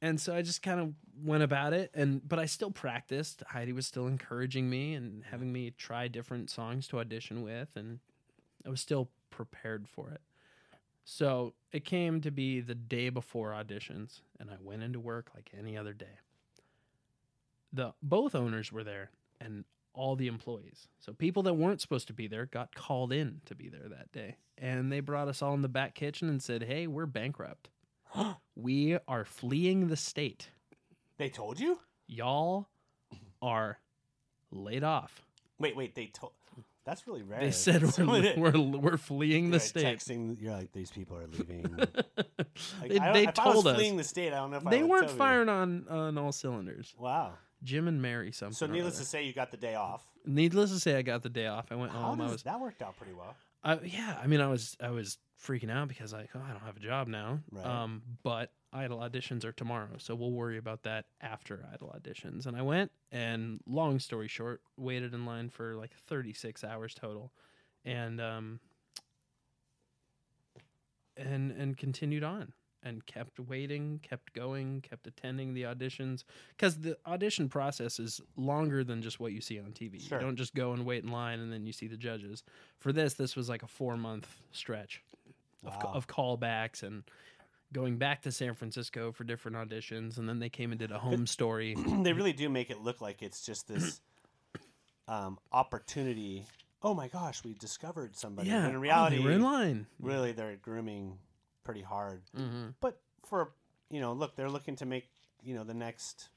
[0.00, 3.42] and so I just kind of went about it, and but I still practiced.
[3.48, 8.00] Heidi was still encouraging me and having me try different songs to audition with, and
[8.64, 10.20] I was still prepared for it.
[11.04, 15.50] So it came to be the day before auditions, and I went into work like
[15.56, 16.18] any other day.
[17.72, 19.64] The both owners were there, and
[19.96, 20.86] all the employees.
[21.00, 24.12] So people that weren't supposed to be there got called in to be there that
[24.12, 27.68] day, and they brought us all in the back kitchen and said, "Hey, we're bankrupt."
[28.56, 30.50] we are fleeing the state.
[31.18, 31.80] they told you?
[32.06, 32.68] Y'all
[33.42, 33.78] are
[34.52, 35.22] laid off.
[35.58, 36.32] Wait, wait, they told.
[36.84, 37.40] That's really rare.
[37.40, 39.84] They said we're, we're, we're fleeing the state.
[39.84, 41.76] Texting, you're like these people are leaving.
[42.80, 44.32] Like, they they if I was told us fleeing the state.
[44.32, 45.16] I don't know if they weren't you.
[45.16, 46.94] firing on on all cylinders.
[46.98, 47.34] Wow.
[47.62, 48.54] Jim and Mary something.
[48.54, 50.04] So needless to say, you got the day off.
[50.24, 51.66] needless to say, I got the day off.
[51.70, 52.20] I went How home.
[52.20, 53.36] I does was that worked out pretty well?
[53.64, 56.62] I, yeah, I mean, I was I was freaking out because like, oh, I don't
[56.62, 57.40] have a job now.
[57.50, 57.66] Right.
[57.66, 62.46] Um, but idol auditions are tomorrow, so we'll worry about that after idol auditions.
[62.46, 67.32] And I went, and long story short, waited in line for like 36 hours total,
[67.84, 68.60] and um,
[71.16, 72.52] and and continued on
[72.86, 76.24] and kept waiting, kept going, kept attending the auditions
[76.56, 80.00] because the audition process is longer than just what you see on TV.
[80.00, 80.18] Sure.
[80.20, 82.42] You don't just go and wait in line and then you see the judges.
[82.78, 85.02] For this, this was like a four month stretch
[85.64, 85.92] of, Wow.
[85.94, 87.02] of callbacks and
[87.72, 90.98] going back to San Francisco for different auditions, and then they came and did a
[90.98, 91.74] home story.
[92.02, 94.00] they really do make it look like it's just this
[95.08, 96.46] um, opportunity.
[96.82, 98.48] Oh my gosh, we discovered somebody.
[98.50, 99.86] yeah, When in oh, reality, they were in line.
[100.00, 101.18] really they're grooming
[101.66, 102.22] pretty hard.
[102.34, 103.50] hmm But for
[103.90, 105.08] you know, look, they're looking to make
[105.42, 106.28] you know the next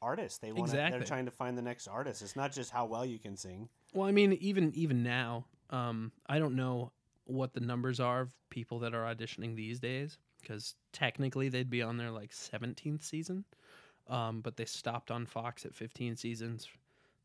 [0.00, 0.40] artist.
[0.40, 0.70] They want.
[0.72, 2.22] They're trying to find the next artist.
[2.22, 3.68] It's not just how well you can sing.
[3.92, 6.92] Well, I mean, even even now, um, I don't know
[7.24, 11.82] what the numbers are of people that are auditioning these days because technically they'd be
[11.82, 13.44] on their like 17th season,
[14.08, 16.68] um, but they stopped on Fox at 15 seasons,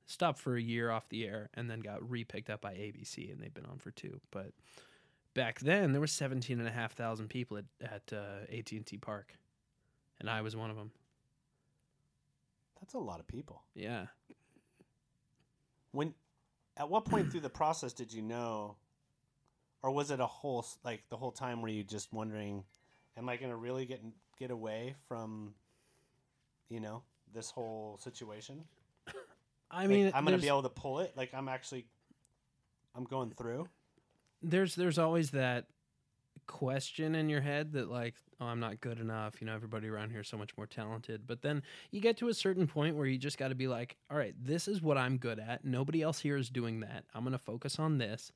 [0.05, 3.39] stopped for a year off the air, and then got repicked up by ABC, and
[3.39, 4.19] they've been on for two.
[4.31, 4.51] But
[5.33, 9.33] back then, there were 17 and a half thousand people at at uh, AT&T Park,
[10.19, 10.91] and I was one of them.
[12.79, 13.61] That's a lot of people.
[13.75, 14.07] Yeah.
[15.91, 16.13] When,
[16.75, 18.75] at what point through the process did you know,
[19.81, 22.63] or was it a whole like the whole time were you just wondering,
[23.15, 24.01] am I gonna really get
[24.37, 25.53] get away from,
[26.69, 28.63] you know, this whole situation?
[29.71, 31.13] I Like, mean, I'm gonna be able to pull it.
[31.15, 31.85] Like I'm actually,
[32.95, 33.67] I'm going through.
[34.43, 35.65] There's there's always that
[36.45, 39.35] question in your head that like oh i'm not good enough.
[39.39, 41.25] You know everybody around here is so much more talented.
[41.25, 43.95] But then you get to a certain point where you just got to be like
[44.11, 45.63] all right this is what i'm good at.
[45.63, 47.05] Nobody else here is doing that.
[47.15, 48.31] I'm going to focus on this.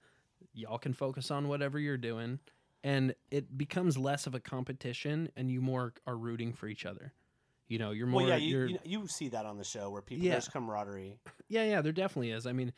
[0.54, 2.40] Y'all can focus on whatever you're doing.
[2.84, 7.12] And it becomes less of a competition and you more are rooting for each other.
[7.68, 10.02] You know you're more well, yeah, you, you, you see that on the show where
[10.02, 10.34] people Yeah.
[10.34, 11.18] there's camaraderie.
[11.50, 12.48] yeah, yeah, there definitely is.
[12.48, 12.72] I mean,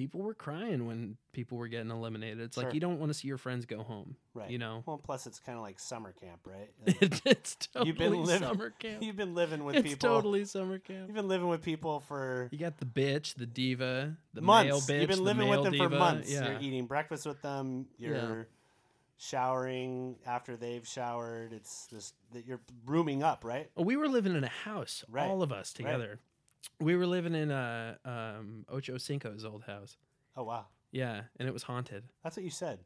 [0.00, 2.40] people were crying when people were getting eliminated.
[2.40, 2.64] It's Sure.
[2.64, 4.16] like you don't want to see your friends go home.
[4.32, 4.48] Right.
[4.50, 6.70] You know, Well, plus it's kind of like summer camp, right?
[7.26, 9.02] It's totally You've been living- summer camp.
[9.02, 10.08] You've been living with It's people.
[10.08, 11.06] totally summer camp.
[11.08, 14.68] You've been living with people for You got the bitch, the diva, the months.
[14.68, 15.00] male bitch.
[15.02, 15.90] You've been living male with them diva.
[15.90, 16.32] for months.
[16.32, 16.50] Yeah.
[16.52, 17.86] You're eating breakfast with them.
[17.98, 18.42] You're Yeah.
[19.18, 21.52] showering after they've showered.
[21.52, 23.70] It's just that you're rooming up, right?
[23.76, 25.28] We were living in a house, Right.
[25.28, 26.20] all of us together.
[26.80, 29.96] We were living in uh, um, Ocho Cinco's old house.
[30.36, 32.04] Oh wow, Yeah, and it was haunted.
[32.22, 32.80] that's what you said.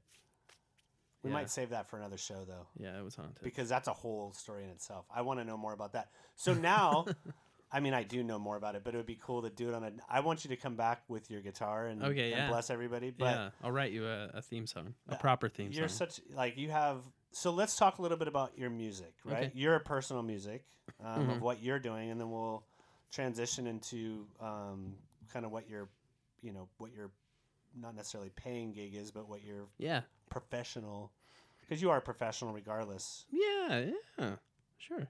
[1.22, 1.34] We Yeah.
[1.34, 3.42] might save that for another show though, Yeah, it was haunted.
[3.42, 5.06] because that's a whole story in itself.
[5.14, 6.10] I want to know more about that.
[6.36, 7.06] So now.
[7.72, 9.68] I mean, I do know more about it, but it would be cool to do
[9.68, 9.90] it on a.
[10.08, 13.10] I want you to come back with your guitar and, Okay, and bless everybody.
[13.10, 15.80] But yeah, I'll write you a, a theme song, a proper theme song.
[15.80, 16.08] you're song.
[16.08, 16.98] such like you have
[17.32, 19.52] so let's talk a little bit about your music right Okay.
[19.54, 20.64] your personal music
[21.04, 21.40] um, of Mhm.
[21.40, 22.64] what you're doing and then we'll
[23.14, 24.94] transition into um,
[25.32, 25.88] kind of what your
[26.42, 27.10] you know what your
[27.80, 30.00] not necessarily paying gig is but what your yeah,
[30.30, 31.12] professional
[31.60, 33.86] because you are a professional regardless yeah,
[34.18, 34.34] yeah,
[34.78, 35.08] sure.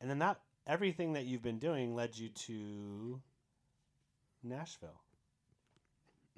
[0.00, 3.20] and then that everything that you've been doing led you to
[4.42, 5.00] nashville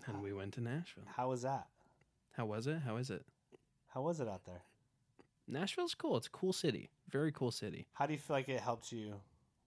[0.06, 1.04] And we went to Nashville.
[1.16, 1.66] how was that
[2.32, 2.78] How was it?
[2.86, 3.24] How is it?
[3.88, 4.62] how was it out there
[5.46, 6.16] Nashville's cool.
[6.16, 6.88] It's a cool city.
[7.10, 7.86] Very cool city.
[7.92, 9.14] how do you feel like it helped you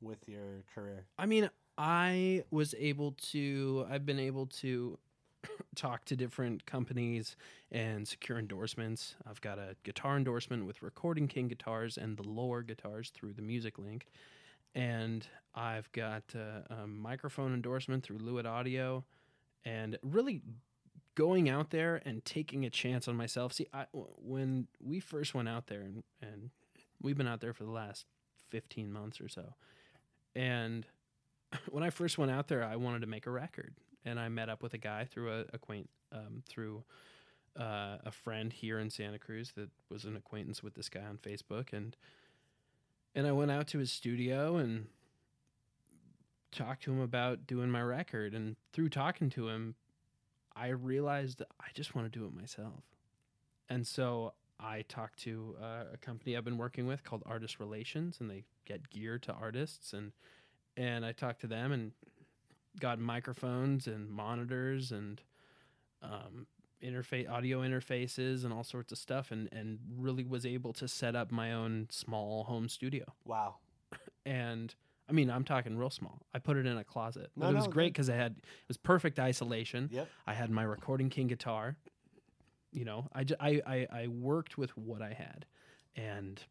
[0.01, 4.97] with your career I mean, I was able to, I've been able to
[5.75, 7.35] talk to different companies
[7.71, 9.15] and secure endorsements.
[9.29, 13.41] I've got a guitar endorsement with Recording King Guitars and the Loar Guitars through the
[13.41, 14.07] Music Link.
[14.73, 19.03] And I've got uh, a microphone endorsement through Lewitt Audio.
[19.65, 20.41] And really
[21.15, 23.53] going out there and taking a chance on myself.
[23.53, 26.51] See, I, when we first went out there, and, and
[27.01, 28.05] we've been out there for the last
[28.49, 29.55] 15 months or so.
[30.37, 30.85] And
[31.69, 33.73] when I first went out there, I wanted to make a record,
[34.05, 36.83] and I met up with a guy through a acquaint um, through
[37.59, 41.17] uh, a friend here in Santa Cruz that was an acquaintance with this guy on
[41.17, 41.97] Facebook, and
[43.15, 44.85] and I went out to his studio and
[46.51, 49.75] talked to him about doing my record, and through talking to him,
[50.55, 52.83] I realized I just want to do it myself,
[53.67, 58.17] and so I talked to uh, a company I've been working with called Artist Relations,
[58.19, 60.11] and they get gear to artists, and
[60.75, 61.91] and I talked to them and
[62.79, 65.21] got microphones and monitors and
[66.01, 66.45] um,
[66.83, 71.15] interface audio interfaces and all sorts of stuff, and and really was able to set
[71.15, 73.05] up my own small home studio.
[73.25, 73.55] wow
[74.25, 74.75] And
[75.09, 76.19] I mean, I'm talking real small.
[76.33, 78.33] I put it in a closet, but No, it was no, great because I had
[78.33, 79.89] it was perfect isolation.
[79.91, 81.77] yep I had my recording king guitar.
[82.71, 85.45] You know, I, I, I, worked with what I had
[85.95, 86.41] and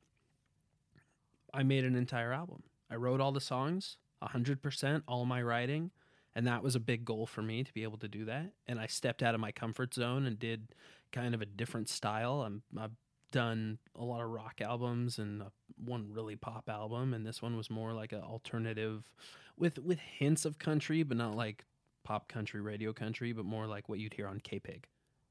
[1.53, 2.63] I made an entire album.
[2.91, 5.91] I wrote all the songs, 100%, all my writing.
[6.35, 8.53] And that was a big goal for me to be able to do that.
[8.67, 10.69] And I stepped out of my comfort zone and did
[11.13, 12.43] kind of a different style.
[12.43, 12.93] I'm, I've
[13.33, 15.47] done a lot of rock albums and uh,
[15.85, 19.11] one really pop album, and this one was more like an alternative,
[19.57, 21.65] with with hints of country, but not like
[22.05, 24.85] pop country, radio country, but more like what you'd hear on KPIG,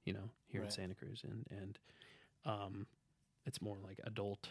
[0.06, 1.80] you know, here in Santa Cruz, and and
[2.46, 2.88] um,
[3.46, 4.50] it's more like adult,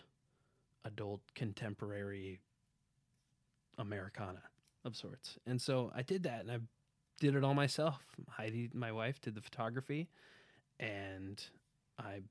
[0.85, 2.41] adult contemporary
[3.79, 4.43] Americana
[4.85, 5.39] of sorts.
[5.47, 6.59] And so I did that, and I
[7.21, 8.01] did it all myself.
[8.29, 10.09] Heidi, my wife, did the photography,
[10.79, 11.43] and
[11.99, 12.23] I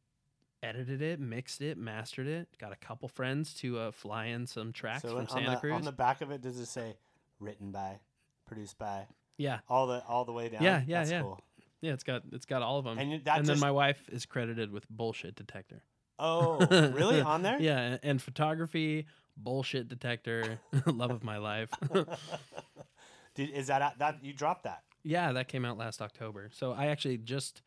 [0.61, 2.47] edited it, mixed it, mastered it.
[2.59, 5.73] Got a couple friends to uh, fly in some tracks so from Santa the, Cruz.
[5.73, 6.95] on the back of it, does it say
[7.39, 7.99] written by,
[8.45, 9.07] produced by,
[9.37, 10.61] yeah, all the all the way down?
[10.61, 11.21] Yeah, yeah, That's yeah.
[11.21, 11.39] Cool.
[11.83, 12.93] Yeah, it's got it's got all of them.
[12.97, 15.83] And And, you- that then my wife is credited with bullshit detector.
[16.17, 16.57] oh
[16.95, 17.57] really on there?
[17.61, 19.05] Yeah, and, and photography,
[19.37, 21.69] bullshit detector, love of my life.
[23.35, 24.83] Did, is that that you dropped that?
[25.03, 26.49] Yeah, that came out last October.
[26.53, 27.61] So I actually just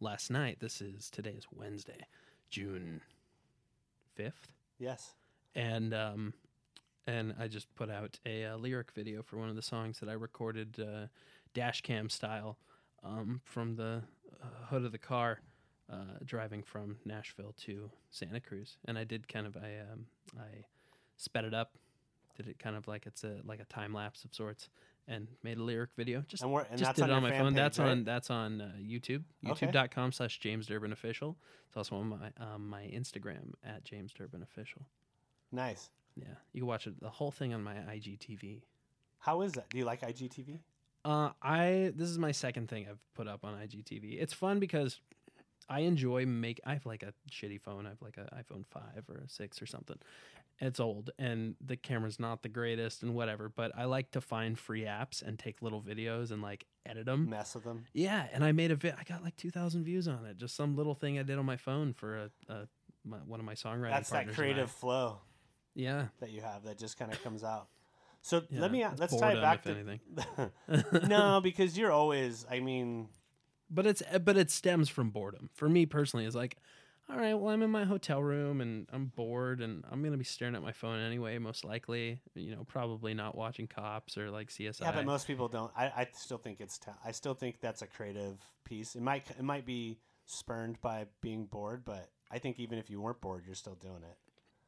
[0.00, 0.58] last night.
[0.60, 2.06] This is today is Wednesday,
[2.50, 3.00] June
[4.14, 4.48] fifth,
[4.78, 5.14] Yes.
[5.54, 6.34] and um,
[7.06, 10.08] and I just put out a, uh lyric video for one of the songs that
[10.08, 11.06] I recorded uh,
[11.54, 12.58] dash cam style
[13.04, 14.02] um, from the
[14.42, 15.40] uh, hood of the car.
[15.92, 20.06] Uh, driving from Nashville to Santa Cruz, and I did kind of I um,
[20.38, 20.64] I
[21.18, 21.72] sped it up,
[22.38, 24.70] did it kind of like it's a like a time lapse of sorts,
[25.06, 26.24] and made a lyric video.
[26.26, 27.48] Just And we're and just that's did on, it on my phone.
[27.48, 27.88] page, that's right?
[27.90, 29.24] on that's on uh, YouTube.
[29.46, 29.66] Okay.
[29.66, 31.36] YouTube.com slash James Durbin Official.
[31.68, 34.86] It's also on my um, my Instagram at James Durbin Official.
[35.52, 35.90] nice.
[36.16, 38.62] Yeah, you can watch it the whole thing on my IGTV.
[39.18, 39.68] How is that?
[39.68, 40.60] Do you like IGTV?
[41.04, 44.20] Uh, I this is my second thing I've put up on IGTV.
[44.20, 45.00] It's fun because
[45.68, 46.60] I enjoy make.
[46.64, 47.86] I have like a shitty phone.
[47.86, 49.98] I have like an iPhone five or a six or something.
[50.60, 53.48] It's old and the camera's not the greatest and whatever.
[53.48, 57.28] But I like to find free apps and take little videos and like edit them.
[57.28, 57.84] Mess with them.
[57.92, 58.94] Yeah, and I made a vid.
[58.98, 60.36] I got like two thousand views on it.
[60.36, 62.68] Just some little thing I did on my phone for a, a
[63.04, 63.90] my, one of my songwriting.
[63.90, 65.18] That's that creative flow
[65.74, 66.06] Yeah.
[66.20, 67.66] that you have that just kind of comes out.
[68.24, 68.62] So yeah.
[68.62, 70.00] let me let's tie it back to anything.
[71.08, 72.46] no, because you're always.
[72.50, 73.10] I mean,
[73.68, 75.50] but it's eh, but it stems from boredom.
[75.52, 76.56] For me personally, it's like,
[77.10, 80.24] all right, well, I'm in my hotel room and I'm bored and I'm gonna be
[80.24, 82.18] staring at my phone anyway, most likely.
[82.34, 84.80] You know, probably not watching Cops or like CSI.
[84.80, 85.70] yeah, but most people don't.
[85.76, 86.78] I, I still think it's.
[86.78, 88.96] Ta- I still think that's a creative piece.
[88.96, 93.02] It might it might be spurned by being bored, but I think even if you
[93.02, 94.16] weren't bored, you're still doing it.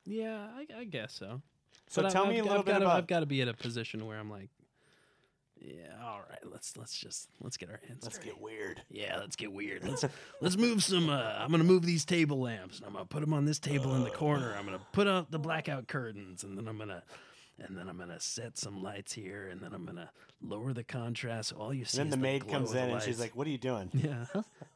[0.04, 1.40] yeah, I, I guess so.
[1.88, 2.96] So But tell I've, me a I've little bit gotta, about.
[2.98, 4.48] I've got to be at a position where I'm like,
[5.58, 8.00] yeah, all right, let's let's just let's get our hands.
[8.02, 8.30] let's dirty.
[8.30, 8.82] get weird.
[8.90, 9.84] Yeah, let's get weird.
[9.88, 10.04] Let's
[10.40, 11.08] let's move some.
[11.08, 13.94] Uh, I'm gonna move these table lamps, and I'm gonna put them on this table
[13.94, 14.54] in the corner.
[14.56, 17.02] I'm gonna put out the blackout curtains, and then I'm gonna,
[17.58, 20.10] and then I'm gonna set some lights here, and then I'm gonna
[20.42, 21.52] lower the contrast.
[21.54, 22.00] All you see.
[22.00, 23.90] And then is the maid glow comes in and she's like, "What are you doing?"
[23.94, 24.26] "Yeah,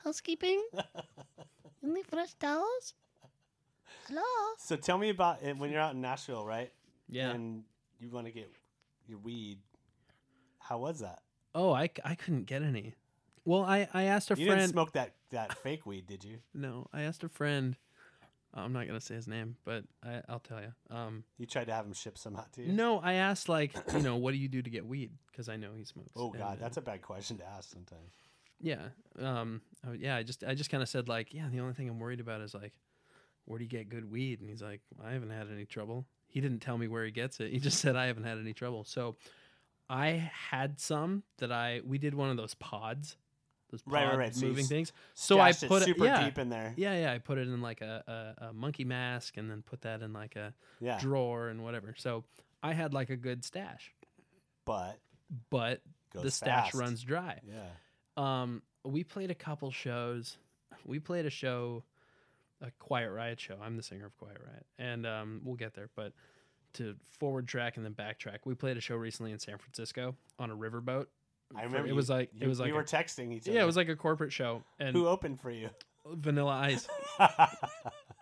[0.02, 0.64] Housekeeping?
[1.82, 2.94] you need fresh towels?
[4.08, 4.22] Hello?
[4.58, 6.72] So tell me about it when you're out in Nashville, right?
[7.10, 7.64] Yeah." And
[7.98, 8.50] you want to get
[9.06, 9.58] your weed.
[10.58, 11.20] How was that?
[11.54, 12.94] oh, I, I couldn't get any.
[13.44, 14.60] Well, I I asked a You friend.
[14.60, 16.38] didn't smoke that that fake weed, did you?
[16.54, 17.76] no, I asked a friend.
[18.52, 20.72] I'm not gonna say his name, but I, I'll tell you.
[20.94, 22.72] Um, You tried to have him ship some out to you.
[22.72, 25.12] no, I asked like, you know, what do you do to get weed?
[25.30, 26.10] Because I know he smokes.
[26.16, 28.12] Oh and, God, uh, that's a bad question to ask sometimes.
[28.60, 28.88] Yeah.
[29.18, 29.62] Um.
[29.98, 30.16] yeah.
[30.16, 31.48] I just I just kind of said like, yeah.
[31.50, 32.72] The only thing I'm worried about is like,
[33.44, 34.40] where do you get good weed?
[34.40, 36.06] And he's like, I haven't had any trouble.
[36.30, 37.52] He didn't tell me where he gets it.
[37.52, 38.84] He just said I haven't had any trouble.
[38.84, 39.16] So,
[39.88, 43.16] I had some that I we did one of those pods,
[43.70, 44.34] those pod Right, right, right.
[44.34, 44.92] So moving things.
[45.14, 46.72] So I put it it super yeah, deep in there.
[46.76, 47.12] yeah, yeah.
[47.12, 50.12] I put it in like a, a, a monkey mask and then put that in
[50.12, 51.94] like a Yeah, drawer and whatever.
[51.98, 52.24] So
[52.62, 53.92] I had like a good stash,
[54.64, 55.00] but
[55.50, 55.80] but
[56.12, 56.74] the stash fast.
[56.74, 57.40] runs dry.
[57.48, 57.62] Yeah.
[58.16, 60.36] Um, we played a couple shows.
[60.84, 61.82] We played a show,
[62.62, 63.56] a Quiet Riot show.
[63.62, 65.88] I'm the singer of Quiet Riot, and um, we'll get there.
[65.96, 66.12] But
[66.74, 70.50] to forward track and then backtrack, we played a show recently in San Francisco on
[70.50, 71.06] a riverboat.
[71.56, 73.48] I remember it you- was like you- it was like we a- were texting each
[73.48, 73.56] other.
[73.56, 75.68] yeah, it was like a corporate show and who opened for you?
[76.06, 76.88] Vanilla Ice.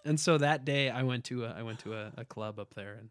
[0.05, 2.73] And so that day, I went to a, I went to a, a club up
[2.75, 3.11] there and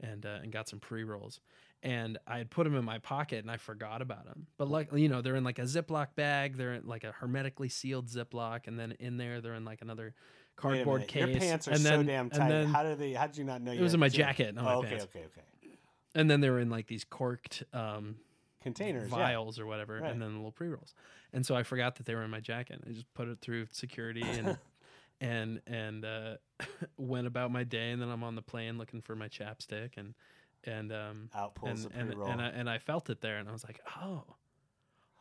[0.00, 1.40] and uh, and got some pre rolls.
[1.82, 4.46] And I had put them in my pocket and I forgot about them.
[4.58, 6.56] But like you know, they're in like a Ziploc bag.
[6.56, 10.08] They're in like a hermetically sealed Ziploc, and then in there they're in like another
[10.08, 11.28] a cardboard case.
[11.28, 12.48] Your pants are and so then, damn and tight.
[12.48, 13.12] then- how did they?
[13.12, 13.72] How did you not know?
[13.72, 15.04] It you was in my jacket, not my oh, okay, pants.
[15.04, 15.76] okay, okay.
[16.14, 18.16] and then they were in like these corked um,
[18.62, 19.10] Containers.
[19.10, 19.16] yeah.
[19.16, 20.10] vials or whatever, Right.
[20.10, 20.94] and then the little pre rolls.
[21.32, 22.80] And so I forgot that they were in my jacket.
[22.88, 24.56] I just put it through security and
[25.20, 26.36] and and uh,
[26.96, 27.90] went about my day.
[27.90, 30.14] And then I'm on the plane looking for my chapstick and
[30.62, 32.28] and um Out pulls and the and, pre-roll.
[32.30, 34.22] and I and I felt it there, and I was like, oh,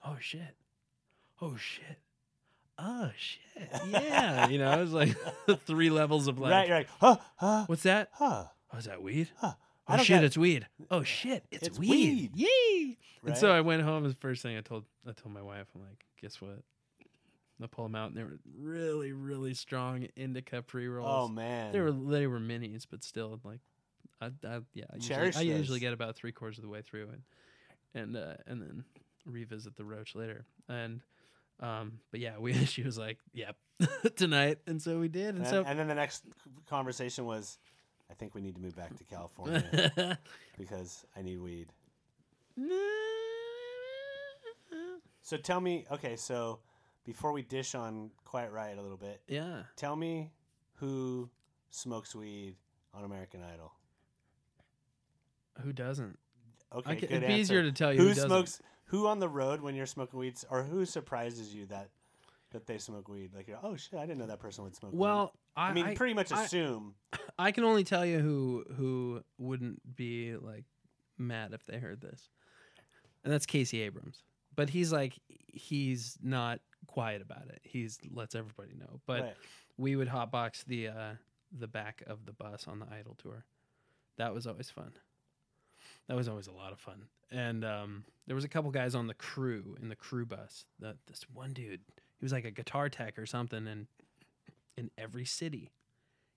[0.06, 0.56] oh shit,
[1.42, 1.98] oh shit.
[2.80, 4.48] Oh shit, yeah.
[4.50, 5.16] You know, it was like
[5.66, 6.88] three levels of like, right, right.
[7.00, 8.10] Huh, huh, what's that?
[8.14, 8.46] huh.
[8.74, 9.30] Oh, is that weed?
[9.38, 9.54] Huh.
[9.88, 10.68] Oh shit, got- it's weed.
[10.90, 12.32] Oh shit, it's, It's weed.
[12.36, 12.48] weed.
[12.48, 12.98] Yay!
[13.26, 14.04] And so I went home.
[14.04, 16.60] The first thing I told I told my wife, I'm like, guess what?
[17.62, 21.08] I pull them out, and they were really, really strong indica pre rolls.
[21.10, 21.72] Oh man.
[21.72, 23.60] They were they were minis, but still like,
[24.20, 24.86] I, I yeah.
[24.92, 27.22] I usually, I usually get about three quarters of the way through, and
[27.94, 28.84] and uh, and then
[29.26, 30.46] revisit the roach later.
[30.68, 31.00] And
[31.60, 33.56] um, but yeah, we she was like, yep,
[34.16, 35.64] tonight, and so we did, and, and, so.
[35.66, 36.24] and then the next
[36.70, 37.58] conversation was,
[38.10, 40.18] I think we need to move back to California
[40.58, 41.68] because I need weed.
[45.22, 46.60] So tell me, okay, so
[47.06, 49.64] before we dish on Quiet Riot a little bit, yeah.
[49.78, 50.32] tell me
[50.76, 51.30] who
[51.70, 52.56] smokes weed
[52.94, 53.72] on American Idol.
[55.62, 56.20] Who doesn't?
[56.76, 57.36] Okay, I ca- good it'd be answer.
[57.38, 58.30] easier to tell you who, who doesn't.
[58.30, 61.90] smokes who on the road when you're smoking weed, or who surprises you that
[62.52, 63.32] that they smoke weed?
[63.36, 64.94] Like, you're, oh shit, I didn't know that person would smoke.
[64.94, 65.00] weed.
[65.00, 66.96] Well, I, I mean, I, pretty much I- assume.
[67.40, 70.66] I can only tell you who who wouldn't be like
[71.18, 72.30] mad if they heard this,
[73.24, 74.24] and that's Casey Abrams.
[74.56, 77.60] But he's like he's not quiet about it.
[77.64, 79.00] He's lets everybody know.
[79.08, 79.36] But right.
[79.78, 81.14] we would hotbox the uh,
[81.52, 83.46] the back of the bus on the Idol tour.
[84.18, 84.92] That was always fun.
[86.08, 87.04] That was always a lot of fun.
[87.32, 90.66] And um, there was a couple guys on the crew in the crew bus.
[90.80, 91.82] That this one dude,
[92.20, 93.88] he was like a guitar tech or something, and
[94.78, 95.72] in every city,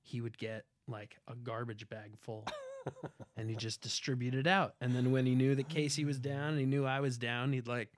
[0.02, 2.46] he would get like a garbage bag full.
[3.36, 4.74] and he just distributed out.
[4.80, 7.52] And then when he knew that Casey was down and he knew I was down,
[7.52, 7.88] he'd like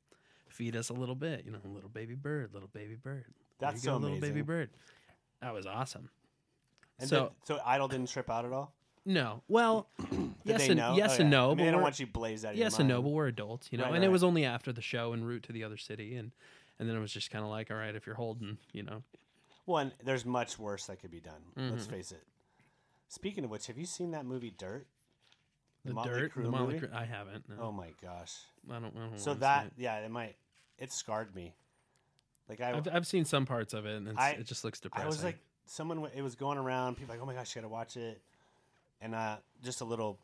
[0.49, 3.27] feed us a little bit, you know, little baby bird, little baby bird.
[3.59, 4.45] That's you go, so little baby amazing.
[4.45, 4.71] bird.
[5.43, 6.09] That was awesome.
[6.99, 8.73] And so did- so Idol didn't trip out at all.
[9.09, 9.89] No, well,
[10.45, 10.95] yes and know?
[10.97, 11.39] yes Oh, and yeah.
[11.39, 13.09] no, I mean, but they don't want you blazed out of yes and no, but
[13.11, 13.85] we're adults, you know.
[13.85, 16.31] Right, and it was only after the show en route to the other city, and
[16.79, 19.03] and then it was just kind of like, all right, if you're holding, you know,
[19.67, 21.43] Well, and there's much worse that could be done.
[21.57, 21.91] Let's Mhm.
[21.91, 22.23] face it.
[23.09, 24.87] Speaking of which, have you seen that movie Dirt?
[25.85, 26.81] the, Motley dirt, Crue the Motley?
[26.81, 26.93] Crue.
[26.93, 27.49] I haven't.
[27.49, 27.57] No.
[27.61, 28.35] Oh my gosh.
[28.71, 28.95] I don't.
[28.97, 29.73] I don't So that it.
[29.79, 30.37] yeah, it might
[30.79, 31.55] it scarred me.
[32.49, 34.81] Like I I've I've seen some parts of it, and it's, I- it just looks
[34.81, 35.05] depressing.
[35.07, 37.67] I was like someone it was going around people like oh my gosh you got
[37.69, 38.21] to watch it.
[39.01, 40.18] And uh just a little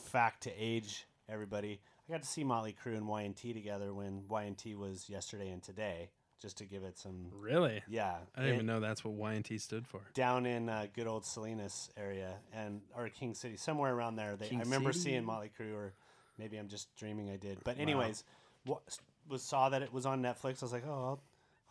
[0.00, 1.80] fact to age everybody.
[2.08, 6.10] I got to see Motley Crue and Y&T together when Y&T was yesterday and today
[6.40, 7.80] just to give it some really.
[7.88, 8.16] yeah.
[8.36, 10.00] I didn't it- even know that's what Y&T stood for.
[10.12, 14.34] down in uh, good old Salinas area and or King City, somewhere around there.
[14.36, 15.10] They, King I remember City?
[15.10, 15.92] seeing Motley Crue, or
[16.38, 17.30] maybe I'm just dreaming.
[17.30, 18.24] I did, but anyways,
[18.66, 18.80] wa-
[19.28, 20.62] was saw that it was on Netflix.
[20.62, 21.20] I was like, oh, I'll,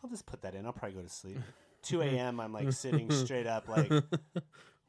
[0.03, 0.65] I'll just put that in.
[0.65, 1.37] I'll probably go to sleep.
[1.83, 2.39] 2 a.m.
[2.39, 3.91] I'm like sitting straight up, like,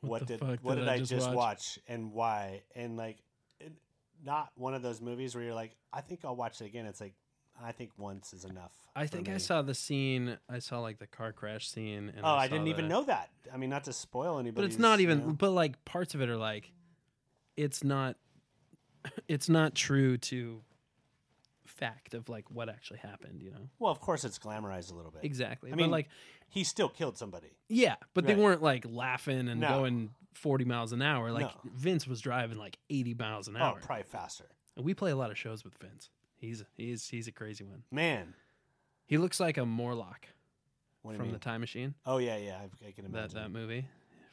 [0.09, 1.37] what, the did what did I I just watch?
[1.37, 1.79] watch?
[1.89, 2.63] and why?
[2.75, 3.19] And like,
[3.61, 3.73] it,
[4.25, 6.87] not one of those movies where you're like, I think I'll watch it again.
[6.87, 7.15] It's like,
[7.63, 8.73] I think once is enough.
[8.97, 10.37] I think I saw the scene.
[10.49, 12.13] I saw like the car crash scene.
[12.17, 13.31] And Oh, I, saw didn't even know that.
[13.53, 14.67] I mean, not to spoil anybody.
[14.67, 15.33] But it's not even.
[15.35, 16.73] But like parts of it are like,
[17.57, 18.17] it's not.
[19.29, 20.63] It's not true to
[21.65, 23.43] fact of like what actually happened.
[23.43, 25.25] You know Well, of course, it's glamorized a little bit.
[25.25, 25.71] exactly.
[25.71, 26.09] I but mean, like,
[26.53, 27.57] he still killed somebody.
[27.69, 29.69] yeah, but they weren't like laughing and No.
[29.81, 31.33] going forty miles an hour.
[31.33, 31.71] Like No.
[31.75, 33.81] Vince was driving like eighty miles an Oh, hour.
[33.81, 34.45] probably faster.
[34.77, 36.11] And we play a lot of shows with Vince.
[36.37, 37.83] He's he's he's a crazy one.
[37.91, 38.35] Man,
[39.07, 40.27] He looks like a Morlock
[41.03, 41.95] from the Time Machine.
[42.07, 43.35] oh yeah, yeah, I, I can That imagine.
[43.37, 43.87] that movie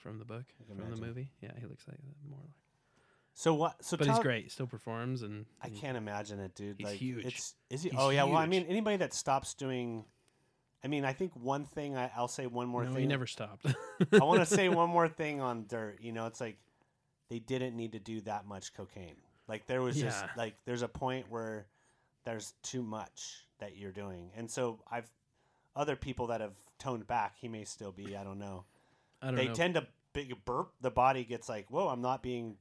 [0.03, 0.99] from the book from imagine.
[0.99, 1.31] the movie.
[1.41, 2.49] Yeah, he looks like a Morlock.
[3.33, 3.83] so what?
[3.83, 4.43] So But tell, he's great.
[4.43, 6.75] He still performs and I can't imagine it, dude.
[6.77, 7.25] He's like, huge.
[7.25, 7.89] It's is he?
[7.89, 8.23] He's oh yeah.
[8.23, 10.05] Well, I mean, anybody that stops doing.
[10.83, 11.97] I mean, I think one thing.
[11.97, 13.01] I, I'll say one more no, thing.
[13.01, 13.65] he never stopped.
[14.13, 15.99] I want to say one more thing on dirt.
[16.01, 16.57] You know, it's like
[17.29, 19.15] they didn't need to do that much cocaine.
[19.47, 21.65] Like there was just like there's a point where
[22.25, 25.09] there's too much that you're doing, and so I've
[25.75, 27.35] other people that have toned back.
[27.39, 28.15] He may still be.
[28.15, 28.65] I don't know.
[29.21, 29.53] I don't They know.
[29.53, 30.71] tend to big burp.
[30.81, 32.55] The body gets like, whoa, I'm not being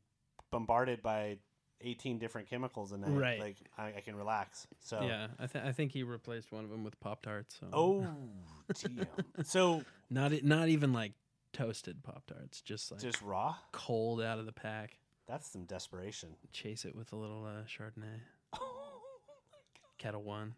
[0.51, 1.39] bombarded by
[1.81, 3.11] 18 different chemicals in night.
[3.11, 3.41] Right.
[3.41, 4.67] Like I, I can relax.
[4.81, 7.57] So Yeah, I, th- I think he replaced one of them with Pop Tarts.
[7.61, 7.67] So.
[7.73, 8.07] oh,
[8.83, 9.07] damn.
[9.45, 11.13] So not not even like
[11.53, 13.55] toasted Pop Tarts, just like just raw.
[13.73, 14.99] cold out of the pack.
[15.27, 16.31] That's some desperation.
[16.53, 18.21] Chase it with a little uh, Chardonnay,
[18.59, 19.35] Oh my
[19.75, 19.99] god.
[19.99, 20.55] Ketel One.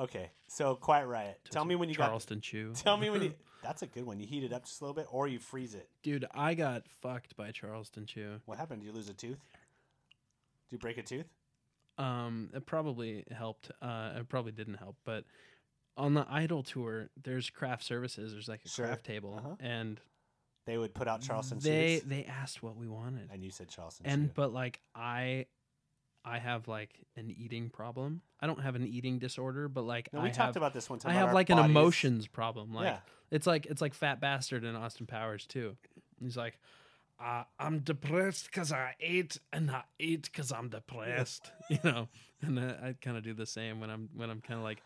[0.00, 1.38] Okay, so Quiet Riot.
[1.50, 2.06] Tell me when you got.
[2.06, 2.72] Charleston Chew.
[2.74, 3.34] Tell me when you.
[3.62, 4.18] That's a good one.
[4.18, 5.86] You heat it up just a little bit, or you freeze it.
[6.02, 8.40] Dude, I got fucked by Charleston Chew.
[8.46, 8.80] What happened?
[8.80, 9.38] Did you lose a tooth?
[10.68, 11.26] Did you break a tooth?
[11.98, 13.70] Um, it probably helped.
[13.82, 15.24] Uh, it probably didn't help, but
[15.98, 18.32] on the Idol tour, there's craft services.
[18.32, 18.86] There's like a Sure.
[18.86, 19.56] craft table, Uh-huh.
[19.60, 20.00] and
[20.64, 22.08] They would put out Charleston they chews.
[22.08, 24.32] they asked what we wanted, And you said Charleston and chew.
[24.34, 25.44] but like I,
[26.24, 28.22] I have like an eating problem.
[28.40, 30.90] I don't have an eating disorder, but like No, we I talked have about this
[30.90, 31.12] one time.
[31.12, 32.74] I have like an emotions problem.
[32.74, 32.98] Like yeah.
[33.30, 35.76] it's like it's like Fat Bastard in Austin Powers too.
[36.20, 36.58] He's like,
[37.22, 41.50] uh, I'm depressed because I ate, and I ate because I'm depressed.
[41.68, 42.08] you know,
[42.42, 44.82] and I, I kind of do the same when I'm when I'm kind of like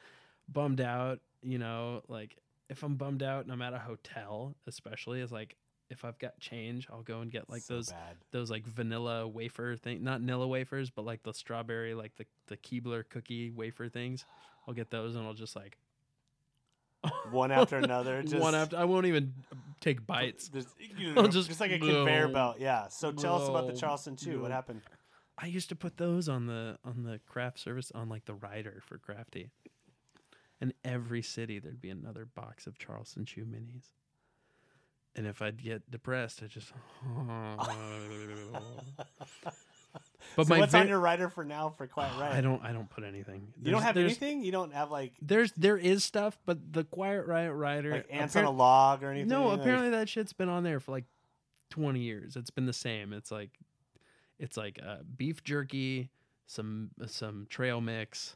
[0.48, 1.20] bummed out.
[1.42, 2.36] You know, like
[2.68, 5.56] if I'm bummed out and I'm at a hotel, especially, it's like
[5.90, 8.16] if I've got change, I'll go and get like So those bad.
[8.30, 12.56] those like vanilla wafer thing, not Nilla wafers, but like the strawberry, like the the
[12.56, 14.24] Keebler cookie wafer things.
[14.66, 15.76] I'll get those and I'll just like
[17.30, 18.22] one after another.
[18.22, 18.76] Just one after.
[18.78, 19.34] I won't even
[19.80, 20.48] take bites.
[20.48, 20.68] Just,
[21.30, 22.34] just just like a conveyor blow.
[22.34, 22.56] belt.
[22.58, 22.88] Yeah.
[22.88, 24.40] So tell us about the Charleston Chew.
[24.40, 24.80] What happened?
[25.36, 28.82] I used to put those on the on the craft service on like the rider
[28.86, 29.50] for crafty.
[30.60, 33.88] In every city there'd be another box of Charleston Chew minis.
[35.16, 36.72] And if I'd get depressed, I just.
[40.36, 42.34] but so my what's ver- on your writer for now for Quiet Riot?
[42.34, 42.62] I don't.
[42.64, 43.46] I don't put anything.
[43.62, 44.42] You don't have anything.
[44.42, 48.34] You don't have like There's there is stuff, but the Quiet Riot writer like ants
[48.36, 49.28] on a log or anything.
[49.28, 51.04] No, apparently that shit's been on there for like
[51.70, 52.34] twenty years.
[52.36, 53.12] It's been the same.
[53.12, 53.50] It's like,
[54.38, 56.10] it's like uh, beef jerky,
[56.46, 58.34] some some trail mix,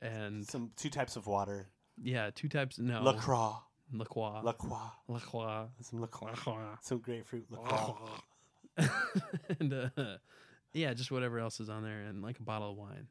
[0.00, 1.68] and some two types of water.
[2.02, 2.78] yeah, two types.
[2.78, 3.56] No, Lacroix,
[3.92, 6.78] La Croix, Lacroix, La Croix, some Lacroix, La Croix.
[6.82, 7.94] some grapefruit Lacroix.
[9.60, 10.16] and uh,
[10.72, 13.06] yeah, just whatever else is on there, and like a bottle of wine.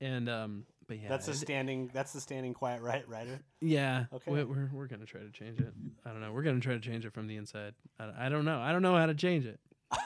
[0.00, 1.90] And um, but yeah, That's a it- standing.
[1.92, 3.40] That's the standing Quiet Riot rider.
[3.60, 4.04] Yeah.
[4.12, 4.30] Okay.
[4.30, 5.72] We're, we're we're gonna try to change it.
[6.04, 6.32] I don't know.
[6.32, 7.74] We're gonna try to change it from the inside.
[7.98, 8.60] I, I don't know.
[8.60, 9.58] I don't know how to change it.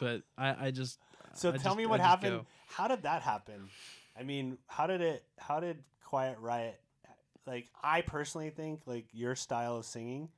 [0.00, 0.98] but I I just.
[1.34, 2.42] So I tell just- me what happened.
[2.66, 3.68] How did that happen?
[4.18, 5.22] I mean, how did it?
[5.38, 6.78] How did Quiet Riot?
[7.46, 10.28] Like, I personally think like your style of singing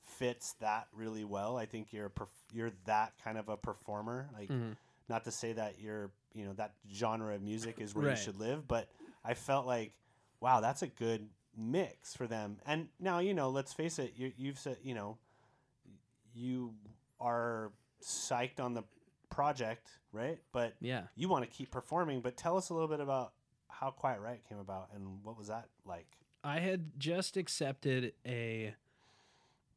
[0.00, 1.56] fits that really well.
[1.56, 4.28] I think you're a perf- you're that kind of a performer.
[4.32, 4.76] Like, Mhm.
[5.08, 8.16] not to say that you're you know that genre of music is where Right.
[8.16, 8.88] you should live, but
[9.24, 9.92] I felt like,
[10.40, 12.58] wow, that's a good mix for them.
[12.64, 15.18] And now you know, let's face it, you, you've said you know,
[16.34, 16.74] you
[17.20, 17.70] are
[18.02, 18.82] psyched on the
[19.30, 20.38] project, right?
[20.52, 21.06] But Yeah.
[21.14, 22.20] you want to keep performing.
[22.20, 23.34] But tell us a little bit about
[23.68, 26.16] how Quiet Riot came about and what was that like?
[26.44, 28.74] I had just accepted a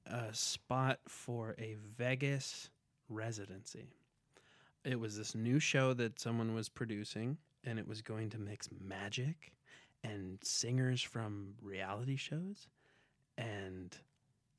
[0.07, 2.70] a spot for a Vegas
[3.09, 3.88] residency.
[4.84, 8.70] It was this new show that someone was producing, and it was going to mix
[8.84, 9.51] magic
[10.03, 12.68] and singers from reality shows
[13.38, 13.97] and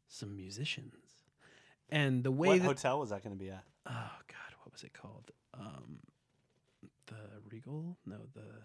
[0.09, 0.94] some musicians.
[1.90, 3.62] And the way what that hotel was that going to be at?
[3.86, 3.92] oh
[4.26, 5.30] god, what was it called?
[5.54, 5.98] Um,
[7.07, 7.14] the
[7.48, 7.96] Regal?
[8.04, 8.62] No, the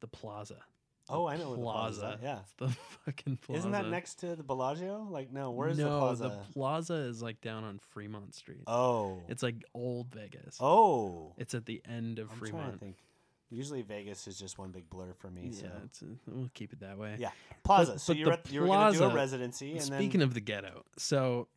[0.00, 0.62] the Plaza.
[1.08, 2.00] Oh, I know where the Plaza.
[2.00, 2.06] plaza.
[2.06, 2.38] is at, Yeah.
[2.40, 2.68] It's the
[3.04, 3.58] fucking Plaza.
[3.58, 5.06] Isn't that next to the Bellagio?
[5.10, 6.22] Like, no, where's no, the plaza?
[6.24, 8.62] No, the Plaza is like down on Fremont Street.
[8.66, 9.22] oh.
[9.28, 10.56] It's like old Vegas.
[10.60, 11.32] oh.
[11.36, 12.80] It's at the end of I'm trying to Fremont.
[12.80, 12.96] think.
[13.50, 15.50] Usually Vegas is just one big blur for me.
[15.52, 15.68] Yeah, so.
[15.84, 17.16] it's uh we'll keep it that way.
[17.18, 17.30] Yeah.
[17.62, 17.92] Plaza.
[17.92, 19.72] But- so but you the were, at, you were going to do a residency.
[19.72, 21.48] And Speaking then, of the ghetto, so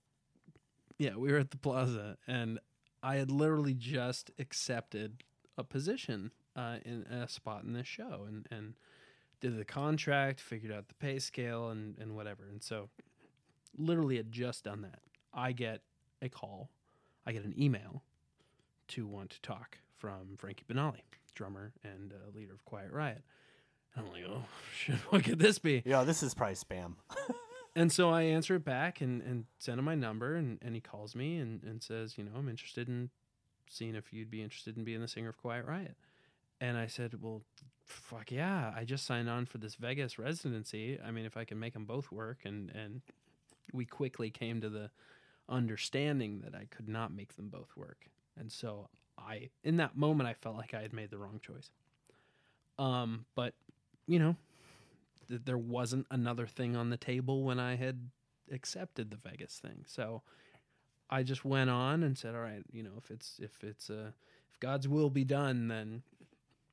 [0.99, 2.59] yeah, we were at the Plaza, and
[3.01, 5.23] I had literally just accepted
[5.57, 8.73] a position uh, in a spot in this show, and and
[9.39, 12.89] did the contract, figured out the pay scale, and and whatever, and so
[13.77, 14.99] literally had just done that.
[15.33, 15.81] I get
[16.21, 16.69] a call,
[17.25, 18.03] I get an email
[18.89, 21.01] to want to talk from Frankie Banali,
[21.35, 23.23] drummer and uh, leader of Quiet Riot.
[23.95, 25.83] And I'm like, oh shit, what could this be?
[25.85, 26.95] yeah, this is probably spam.
[27.77, 30.81] And so I answer it back and, and send him my number and, and he
[30.81, 33.11] calls me and, and says, you know, I'm interested in
[33.69, 35.95] seeing if you'd be interested in being the singer of Quiet Riot.
[36.59, 37.43] And I said, well,
[37.83, 38.73] fuck yeah.
[38.75, 40.99] I just signed on for this Vegas residency.
[41.05, 42.39] I mean, if I can make them both work.
[42.45, 43.01] And, and
[43.73, 44.89] we quickly came to the
[45.47, 48.07] understanding that I could not make them both work.
[48.39, 51.69] And so I, in that moment, I felt like I had made the wrong choice.
[52.79, 53.53] Um, but,
[54.07, 54.35] you know,
[55.27, 58.09] th- there wasn't another thing on the table when I had
[58.51, 59.83] accepted the Vegas thing.
[59.87, 60.21] So
[61.09, 64.11] I just went on and said, "All right, you know, if it's if it's uh
[64.51, 66.03] if God's will be done, then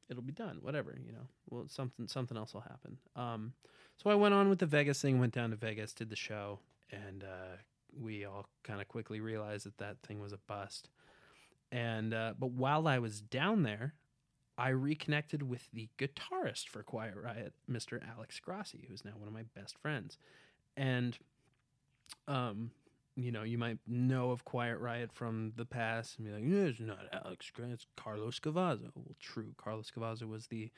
[0.09, 0.59] it'll be done.
[0.61, 1.27] Whatever, you know.
[1.51, 3.53] Well, something something else will happen." Um,
[3.97, 5.19] so I went on with the Vegas thing.
[5.19, 6.59] Went down to Vegas, did the show,
[6.91, 7.57] and uh,
[8.01, 10.89] we all kind of quickly realized that that thing was a bust.
[11.73, 13.95] And uh, but while I was down there,
[14.57, 18.01] I reconnected with the guitarist for Quiet Riot, Mr.
[18.17, 20.17] Alex Grassi, who's now one of my best friends.
[20.77, 21.19] And,
[22.29, 22.71] um,
[23.17, 26.69] you know, you might know of Quiet Riot from the past and be like, yeah,
[26.69, 28.91] it's not Alex Grassi, it's Carlos Cavazo.
[28.95, 29.55] Well, true.
[29.57, 30.71] Carlos Cavazo was the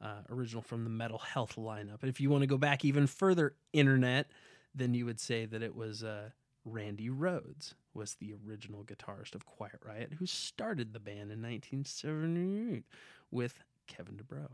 [0.00, 2.00] uh, original from the Metal Health lineup.
[2.02, 4.30] And if you want to go back even further, internet,
[4.74, 6.30] then you would say that it was uh,
[6.64, 12.84] Randy Rhoads was the original guitarist of Quiet Riot, who started the band in 1978
[13.30, 14.50] with Kevin DuBrow.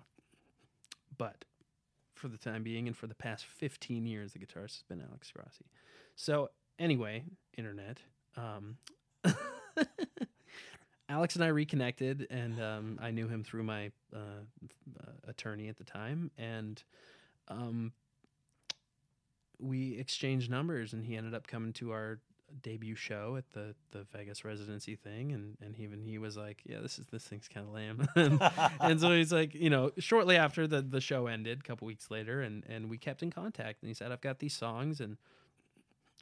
[1.17, 1.45] But
[2.15, 5.31] for the time being and for the past 15 years, the guitarist has been Alex
[5.31, 5.67] Grassi.
[6.17, 7.25] So, anyway,
[7.57, 7.99] internet.
[8.37, 8.77] Um,
[11.09, 14.19] Alex and I reconnected, and um, I knew him through my uh,
[15.01, 16.83] uh, attorney at the time, and
[17.49, 17.93] um,
[19.59, 22.21] we exchanged numbers, and he ended up coming to our
[22.63, 26.81] debut show at the the Vegas residency thing, and and even he was like, "Yeah,
[26.81, 28.41] this is this thing's kind of lame," and,
[28.81, 32.11] and so he's like, you know, shortly after the the show ended, a couple weeks
[32.11, 35.17] later, and and we kept in contact, and he said, "I've got these songs, and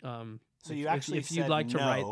[0.03, 1.85] um, So you if- actually if, said you'd like to no.
[1.87, 2.05] write."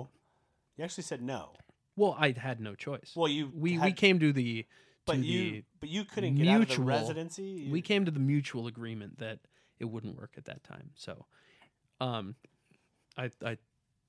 [0.77, 1.53] You actually said no.
[1.97, 3.13] Well, I had no choice.
[3.15, 4.67] Well, you we we came to the
[5.05, 7.43] but to you the but you couldn't get out of the mutual- residency.
[7.45, 9.41] You- we came to the mutual agreement that
[9.79, 10.91] it wouldn't work at that time.
[10.95, 11.27] So,
[12.01, 12.37] um,
[13.17, 13.59] I I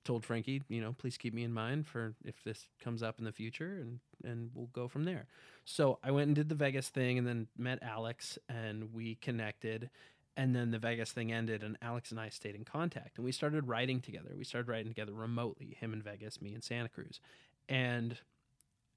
[0.04, 3.26] told Frankie, you know, please keep me in mind for if this comes up in
[3.26, 5.28] the future, and and we'll go from there.
[5.66, 9.90] So I went and did the Vegas thing, and then met Alex, and we connected.
[10.38, 13.34] And then the Vegas thing ended, and Alex and I stayed in contact, and we
[13.34, 14.32] started writing together.
[14.38, 17.20] We started writing together remotely, him in Vegas, me in Santa Cruz,
[17.68, 18.18] and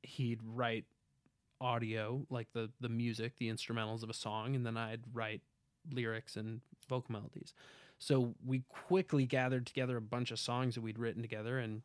[0.02, 0.84] he'd write
[1.60, 5.40] audio, like the the music, the instrumentals of a song, and then I'd write
[5.90, 7.52] lyrics and vocal melodies.
[7.98, 11.82] So we quickly gathered together a bunch of songs that we'd written together and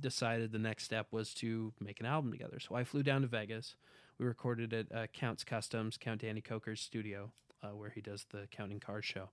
[0.00, 2.60] decided the next step was to make an album together.
[2.60, 3.74] So I flew down to Vegas.
[4.18, 7.30] We recorded at uh, Count's Kustoms, Count Danny Koker's studio,
[7.62, 9.30] uh, where he does the Counting Cars show.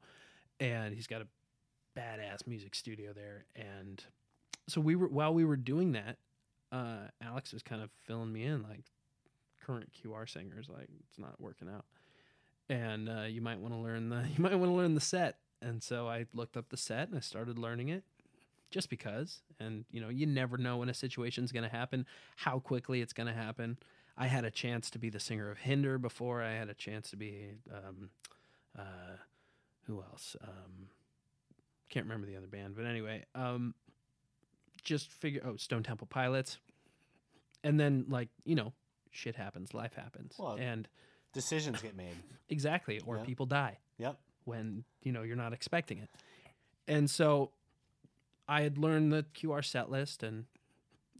[0.59, 1.28] And he's got a
[1.97, 3.45] badass music studio there.
[3.55, 4.03] And
[4.67, 6.17] so we were, while we were doing that,
[6.71, 8.84] uh, Alex was kind of filling me in like
[9.65, 11.86] current QR singers, like it's not working out.
[12.69, 15.38] And uh, you might want to learn the you might want to learn the set.
[15.61, 18.03] And so I looked up the set and I started learning it
[18.71, 19.41] just because.
[19.59, 22.05] And you know, you never know when a situation's going to happen,
[22.38, 23.78] how quickly it's going to happen.
[24.18, 26.41] I had a chance to be the singer of Hinder before.
[26.43, 28.09] I had a chance to be um,
[28.78, 29.18] uh,
[29.88, 30.36] who else?
[30.43, 30.89] Um,
[31.89, 33.74] can't remember the other band, but anyway, um,
[34.84, 35.41] just figure.
[35.45, 36.57] Oh, Stone Temple Pilots,
[37.64, 38.74] and then like you know,
[39.11, 40.88] shit happens, life happens, Well, and
[41.34, 42.16] decisions get made.
[42.49, 43.24] exactly, or Yeah.
[43.24, 44.20] people die Yep.
[44.45, 46.09] when you know you're not expecting it.
[46.88, 47.51] And so
[48.47, 50.45] I had learned the QR set list and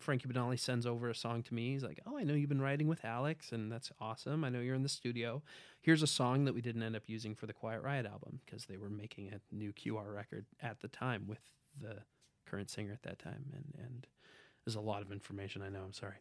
[0.04, 1.72] Frankie Banali sends over a song to me.
[1.72, 4.44] He's like, "Oh, I know you've been writing with Alex and that's awesome.
[4.44, 5.42] I know you're in the studio.
[5.82, 8.66] Here's a song that we didn't end up using for the Quiet Riot album because
[8.66, 11.40] they were making a new QR record at the time with
[11.82, 11.98] the
[12.46, 14.08] current singer at that time and and
[14.66, 16.16] there's a lot of information I know, I'm sorry.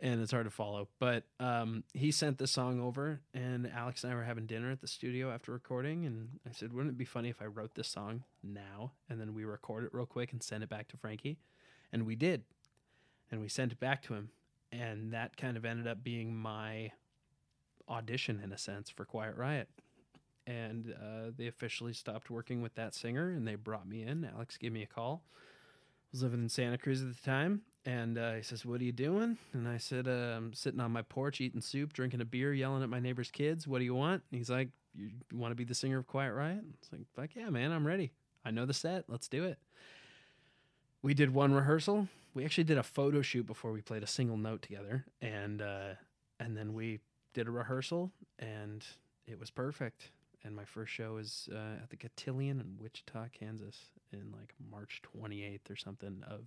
[0.00, 0.88] And it's hard to follow.
[0.98, 4.80] But um, he sent the song over, and Alex and I were having dinner at
[4.80, 6.06] the studio after recording.
[6.06, 9.32] And I said, Wouldn't it be funny if I wrote this song now and then
[9.32, 11.38] we record it real quick and send it back to Frankie?
[11.92, 12.42] And we did.
[13.32, 14.28] And we sent it back to him.
[14.70, 16.92] And that kind of ended up being my
[17.88, 19.68] audition, in a sense, for Quiet Riot.
[20.46, 24.28] And uh, they officially stopped working with that singer and they brought me in.
[24.34, 25.22] Alex gave me a call.
[25.32, 27.62] I was living in Santa Cruz at the time.
[27.84, 29.38] And uh, he says, What are you doing?
[29.52, 32.82] And I said, uh, I'm sitting on my porch eating soup, drinking a beer, yelling
[32.82, 33.66] at my neighbor's kids.
[33.66, 34.22] What do you want?
[34.30, 36.62] And he's like, You want to be the singer of Quiet Riot?
[36.78, 38.12] It's like, Fuck yeah, man, I'm ready.
[38.44, 39.04] I know the set.
[39.08, 39.58] Let's do it.
[41.02, 42.08] We did one rehearsal.
[42.34, 45.04] We actually did a photo shoot before we played a single note together.
[45.20, 45.94] And, uh,
[46.40, 47.00] and then we
[47.34, 48.84] did a rehearsal, and
[49.26, 50.10] it was perfect.
[50.44, 53.78] And my first show was uh, at the Cotillion in Wichita, Kansas,
[54.12, 56.40] in like March 28th or something of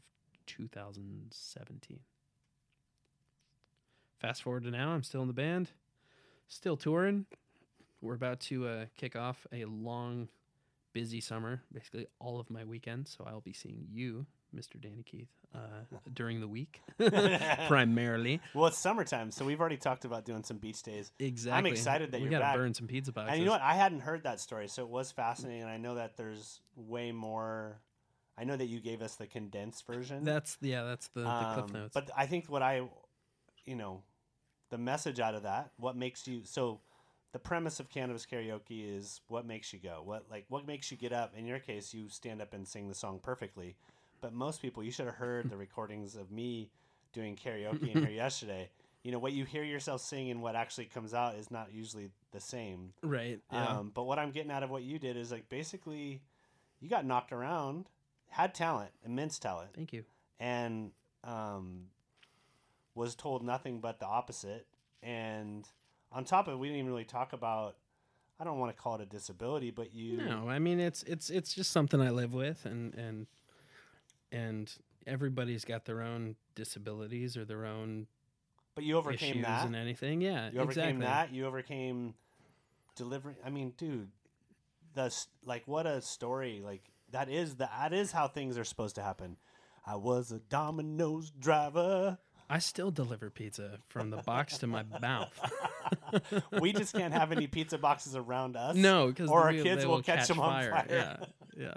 [0.47, 1.99] 2017.
[4.19, 5.71] Fast forward to now, I'm still in the band,
[6.47, 7.25] still touring.
[8.01, 10.29] We're about to uh, kick off a long,
[10.93, 13.15] busy summer, basically all of my weekends.
[13.17, 14.25] So I'll be seeing you,
[14.55, 14.79] Mr.
[14.79, 15.59] Danny Keith, uh,
[16.13, 16.81] during the week,
[17.67, 18.39] primarily.
[18.53, 21.11] Well, it's summertime, so we've already talked about doing some beach days.
[21.19, 21.57] Exactly.
[21.57, 22.55] I'm excited that we you're back.
[22.55, 23.33] burn some pizza boxes.
[23.33, 23.61] And you know what?
[23.61, 25.61] I hadn't heard that story, so it was fascinating.
[25.63, 27.81] And I know that there's way more.
[28.37, 30.23] I know that you gave us the condensed version.
[30.23, 31.91] That's yeah, that's the, the cliff Um, notes.
[31.93, 32.81] But I think what I,
[33.65, 34.03] you know,
[34.71, 36.81] the message out of that, what makes you so.
[37.33, 40.01] The premise of cannabis karaoke is what makes you go.
[40.05, 41.33] What like what makes you get up?
[41.37, 43.75] In your case, you stand up and sing the song perfectly.
[44.21, 46.69] But most people, you should have heard the recordings of me
[47.13, 48.69] doing karaoke in here yesterday.
[49.03, 52.09] You know what you hear yourself sing and what actually comes out is not usually
[52.31, 52.93] the same.
[53.03, 53.39] right.
[53.51, 53.65] Yeah.
[53.77, 56.21] Um, but what I'm getting out of what you did is like basically,
[56.79, 57.85] you got knocked around,
[58.29, 60.05] had talent, immense talent, Thank you.
[60.39, 60.91] and
[61.23, 61.83] um,
[62.95, 64.65] was told nothing but the opposite.
[65.03, 65.67] And
[66.11, 67.75] on top of it, we didn't even really talk about.
[68.39, 70.17] I don't want to call it a disability, but you.
[70.17, 73.27] No, I mean it's it's it's just something I live with, and and
[74.31, 74.71] and
[75.07, 78.07] everybody's got their own disabilities or their own
[78.75, 79.65] But you overcame issues that.
[79.65, 80.21] and anything.
[80.21, 81.05] Yeah, You overcame exactly.
[81.05, 81.33] that.
[81.33, 82.13] You overcame
[82.95, 83.35] delivering.
[83.45, 84.09] I mean, dude,
[84.93, 85.13] the
[85.45, 86.61] like what a story.
[86.63, 89.37] Like that is the that is how things are supposed to happen.
[89.85, 92.17] I was a Domino's driver.
[92.49, 95.33] I still deliver pizza from the box to my mouth.
[96.61, 98.75] we just can't have any pizza boxes around us.
[98.75, 100.85] no, because Or our kids will catch them on fire.
[100.89, 101.15] Yeah,
[101.57, 101.73] yeah.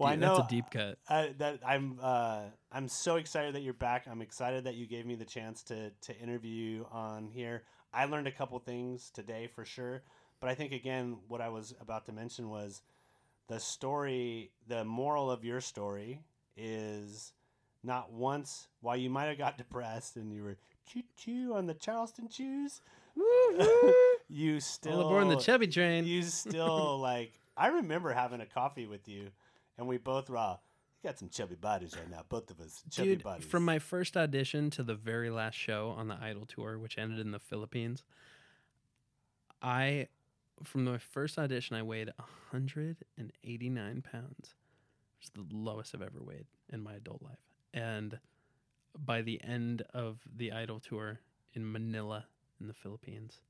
[0.00, 0.98] Well, I know that's a deep cut.
[1.08, 2.42] uh, that I'm uh,
[2.72, 4.06] I'm so excited that you're back.
[4.10, 7.62] I'm excited that you gave me the chance to to interview you on here.
[7.92, 10.02] I learned a couple things today for sure,
[10.40, 12.82] but I think again what I was about to mention was
[13.48, 14.50] the story.
[14.68, 16.22] The moral of your story
[16.56, 17.32] is
[17.82, 21.74] not once while you might have got depressed and you were choo choo on the
[21.74, 22.80] Charleston chews.
[24.28, 26.04] you still All aboard the chubby train.
[26.04, 29.28] you still like I remember having a coffee with you
[29.78, 30.62] and we both were all,
[31.02, 32.82] you got some chubby bodies right now, both of us.
[32.90, 33.46] Chubby Dude, bodies.
[33.46, 37.18] from my first audition to the very last show on the Idol tour, which ended
[37.18, 38.04] in the Philippines,
[39.62, 40.08] I,
[40.62, 44.54] from my first audition, I weighed 189 pounds,
[45.18, 47.38] which is the lowest I've ever weighed in my adult life.
[47.72, 48.18] And
[48.98, 51.20] by the end of the Idol tour
[51.54, 52.26] in Manila,
[52.60, 53.40] in the Philippines,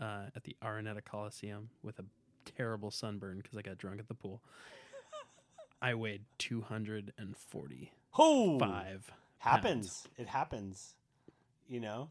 [0.00, 2.04] uh, at the Araneta Coliseum with a
[2.44, 4.42] terrible sunburn because I got drunk at the pool,
[5.82, 8.58] I weighed 245 oh,
[9.38, 10.06] happens.
[10.16, 10.94] It happens.
[11.68, 12.10] You know?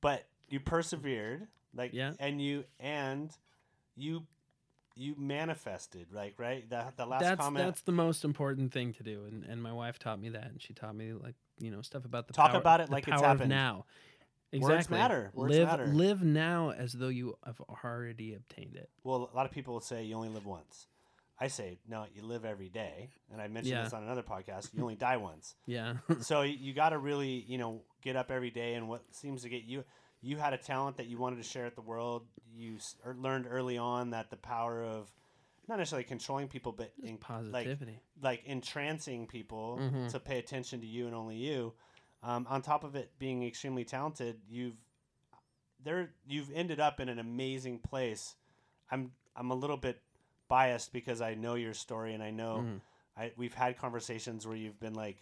[0.00, 2.12] But you persevered, like Yeah.
[2.18, 3.30] and you and
[3.96, 4.26] you
[4.94, 6.68] you manifested, like right?
[6.68, 9.72] The the last that's comment that's the most important thing to do and, and my
[9.72, 12.50] wife taught me that and she taught me like you know stuff about the Talk
[12.50, 13.50] power, about it like it's happened.
[13.50, 13.84] now
[14.52, 15.30] Words exactly matter.
[15.34, 15.86] Words live matter.
[15.86, 19.80] live now as though you have already obtained it well, a lot of people will
[19.80, 20.86] say you only live once.
[21.40, 23.10] I say, no, you live every day.
[23.32, 23.84] And I mentioned Yeah.
[23.84, 24.74] this on another podcast.
[24.74, 25.54] You only die once.
[25.66, 29.42] yeah so you got to really you know get up every day and what seems
[29.42, 29.84] to get you
[30.20, 32.26] you had a talent that you wanted to share with the world
[32.56, 35.12] you s- er, learned early on that the power of
[35.68, 40.10] not necessarily controlling people but in, like positivity like entrancing people Mhm.
[40.10, 41.72] to pay attention to you and only you
[42.22, 44.76] um, on top of it being extremely talented you've
[45.84, 48.34] there you've ended up in an amazing place
[48.90, 50.00] i'm i'm a little bit
[50.48, 52.80] biased because i know your story and i know Mhm.
[53.16, 55.16] I, we've had conversations where you've been like,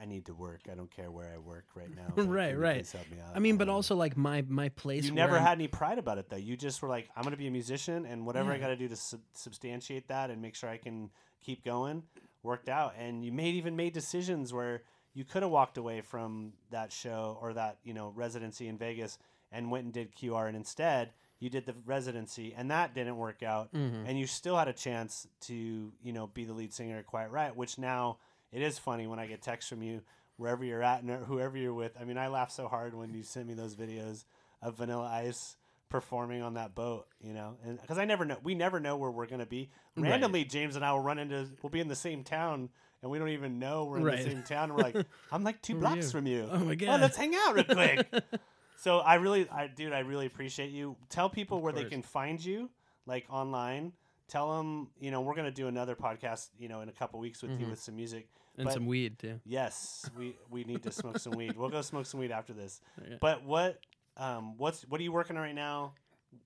[0.00, 0.62] "I- need to work.
[0.72, 2.10] I don't care where I work right now.
[2.16, 2.94] Like, Right, right.
[3.10, 5.68] me out?" i mean but also like my my place you never I'm- had any
[5.68, 6.36] pride about it though.
[6.38, 8.76] You just were like, "I'm going to be a musician, and whatever I got to
[8.76, 11.10] do to sub- substantiate that and make sure I can
[11.40, 12.02] keep going."
[12.42, 16.54] Worked out, and you made even made decisions where you could have walked away from
[16.70, 19.18] that show or that you know residency in Vegas
[19.52, 21.12] and went and did QR, and instead
[21.46, 24.04] you did the residency, and that didn't work out Mhm.
[24.08, 25.54] and you still had a chance to
[26.02, 28.18] you know be the lead singer at Quiet Riot, which now
[28.50, 30.02] it is funny when I get texts from you
[30.36, 31.96] wherever you're at and whoever you're with.
[32.00, 34.24] I mean, I laugh so hard when you send me those videos
[34.60, 35.56] of Vanilla Ice
[35.88, 39.10] performing on that boat, you know, and because I never know, we never know where
[39.10, 39.70] we're gonna be.
[39.96, 40.10] Right.
[40.10, 42.70] Randomly, James and I will run into, we'll be in the same town.
[43.02, 44.24] And we don't even know we're in Right.
[44.24, 44.72] the same town.
[44.74, 44.96] We're like,
[45.30, 46.10] I'm like two Who blocks you?
[46.10, 46.48] from you.
[46.50, 48.08] oh my Oh, god let's hang out real quick.
[48.78, 50.96] So I really, I dude, I really appreciate you.
[51.08, 52.70] Tell people where they can find you,
[53.06, 53.92] like online.
[54.28, 57.42] Tell them, you know, we're gonna do another podcast, you know, in a couple weeks
[57.42, 57.70] with you Mhm.
[57.70, 58.28] with some music.
[58.58, 61.56] and but- some weed too Yes, we we need to smoke some weed.
[61.56, 62.80] We'll go smoke some weed after this.
[63.08, 63.16] Yeah.
[63.20, 63.80] But what,
[64.16, 65.92] um, what's what are you working on right now?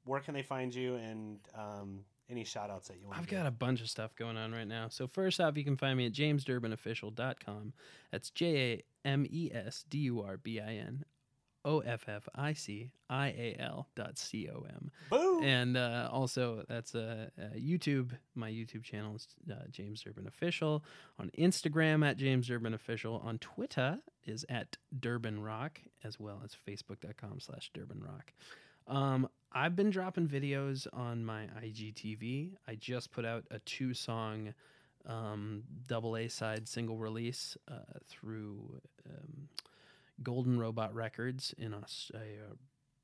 [0.05, 0.97] Where can they find you?
[0.97, 3.19] And um, any shout outs that you want?
[3.19, 4.89] I've got a bunch of stuff going on right now.
[4.89, 7.73] So first off, you can find me at jamesdurbinofficial.com.
[8.11, 11.05] That's J A M E S D U R B I N
[11.65, 14.91] O F F I C I A L dot C O M.
[15.11, 15.43] Boom.
[15.45, 18.13] And uh, also, that's uh, uh, YouTube.
[18.35, 20.85] My YouTube channel is uh, James Durbin Official.
[21.19, 23.23] On Instagram, at James Durbin Official.
[23.25, 28.33] On Twitter is at Durbin Rock, as well as Facebook.com slash Durbin Rock.
[28.87, 32.53] Um, I've been dropping videos on my IGTV.
[32.67, 34.55] I just put out a two song
[35.07, 39.49] um, double A side single release uh, through um,
[40.23, 42.55] Golden Robot Records in Aus- a,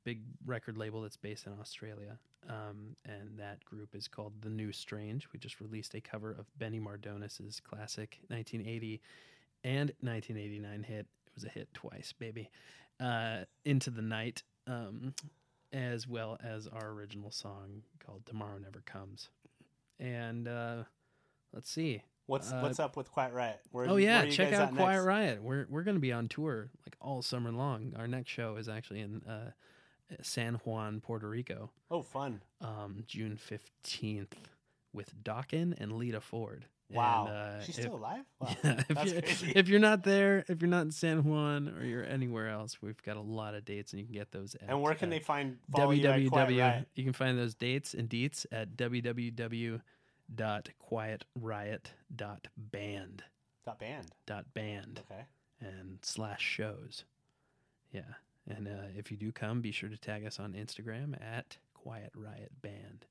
[0.07, 2.17] big record label that's based in Australia.
[2.49, 5.27] Um, and that group is called The New Strange.
[5.33, 9.03] We just released a cover of Benny Mardones's classic 1980
[9.65, 11.07] and 1989 hit.
[11.27, 12.51] It was a hit twice, baby.
[13.01, 15.13] Uh, Into the Night, um,
[15.73, 19.29] as well as our original song called Tomorrow Never Comes.
[19.99, 20.85] And uh,
[21.53, 22.03] let's see.
[22.27, 23.61] What's uh, what's up with Quiet Riot?
[23.71, 25.07] Where, Oh yeah, check out Quiet next?
[25.07, 25.43] Riot.
[25.43, 27.93] We're we're gonna be on tour like all summer long.
[27.97, 29.51] Our next show is actually in uh,
[30.23, 32.41] San Juan, Puerto Rico, Oh, fun.
[32.61, 34.37] um, June fifteenth,
[34.93, 36.67] with Dokken and Lita Ford.
[36.89, 37.27] Wow.
[37.29, 38.25] And, uh, She's if- still alive?
[38.41, 38.49] Wow.
[38.63, 42.05] Yeah, if, you're, if you're not there, if you're not in San Juan or you're
[42.05, 44.55] anywhere else, we've got a lot of dates, and you can get those.
[44.55, 46.57] At, and where can uh, they find follow you at Quiet.
[46.59, 46.89] Riot?
[46.95, 49.81] You can find those dates and deets at www.quietriot.band
[50.35, 53.23] Dot quiet riot Dot band.
[53.65, 55.23] dot band dot band Okay.
[55.61, 57.05] and slash shows.
[57.93, 58.03] Yeah,
[58.49, 62.11] and uh, if you do come, be sure to tag us on Instagram at Quiet
[62.15, 63.07] Riot Band.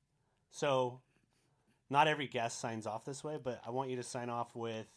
[0.52, 1.00] So,
[1.90, 4.88] not every guest signs off this way, but I want you to sign off with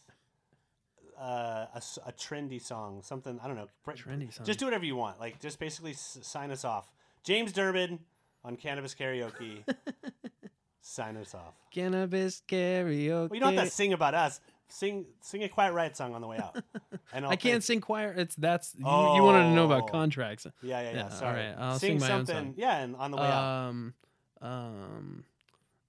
[1.18, 3.68] uh, a, a trendy song, something I don't know.
[3.86, 4.44] Trendy song.
[4.44, 5.18] Just do whatever you want.
[5.20, 6.90] Like, just basically s- sign us off.
[7.24, 8.00] James Durbin
[8.44, 9.64] on Cannabis Karaoke.
[10.88, 11.54] sign us off.
[11.72, 13.28] Cannabis karaoke.
[13.30, 14.40] Well, you don't have to sing about us.
[14.70, 16.62] Sing, sing a Quiet Riot song on the way out.
[17.12, 18.12] And I'll I can't think- sing choir.
[18.14, 19.86] It's that's you, you wanted to know about Oh.
[19.92, 20.46] contracts.
[20.62, 20.96] Yeah, yeah, yeah.
[20.96, 21.40] Yeah, sorry.
[21.46, 22.36] right, I'll sing, my own something.
[22.36, 22.54] song.
[22.58, 23.68] Yeah, and on the way out.
[23.68, 23.94] Um,
[24.42, 25.24] um,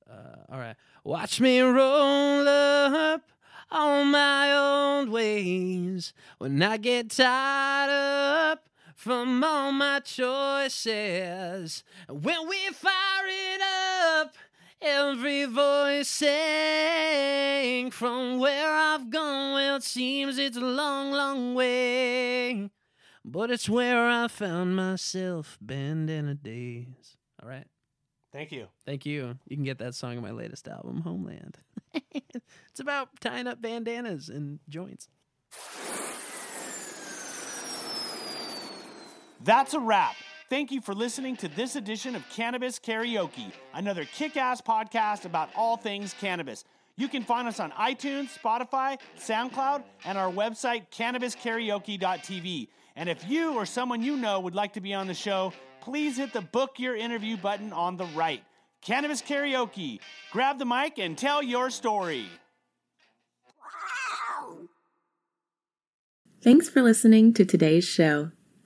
[0.10, 0.14] uh,
[0.54, 0.76] all right.
[1.04, 3.24] Watch me roll up
[3.70, 11.84] on my own ways when I get tied up from all my choices.
[12.08, 13.89] When we fire it up,
[14.82, 19.54] every voice sang from where I've gone.
[19.54, 22.70] Well, it seems it's a long, long way.
[23.26, 27.18] But it's where I found myself bandana days.
[27.42, 27.68] All right.
[28.32, 28.68] Thank you.
[28.86, 29.38] Thank you.
[29.48, 31.58] You can get that song on my latest album, Homeland.
[32.12, 35.10] it's about tying up bandanas and joints.
[39.44, 40.16] That's a wrap.
[40.50, 45.52] Thank you for listening to this edition of Cannabis Karaoke, another kick ass podcast about
[45.56, 46.64] all things cannabis.
[46.96, 52.68] You can find us on iTunes, Spotify, SoundCloud, and our website, cannabiskaraoke.tv.
[52.96, 56.18] And if you or someone you know would like to be on the show, please
[56.18, 58.44] hit the book your interview button on the right.
[58.82, 60.00] Cannabis Karaoke.
[60.32, 62.26] Grab the mic and tell your story.
[66.42, 68.32] Thanks for listening to today's show.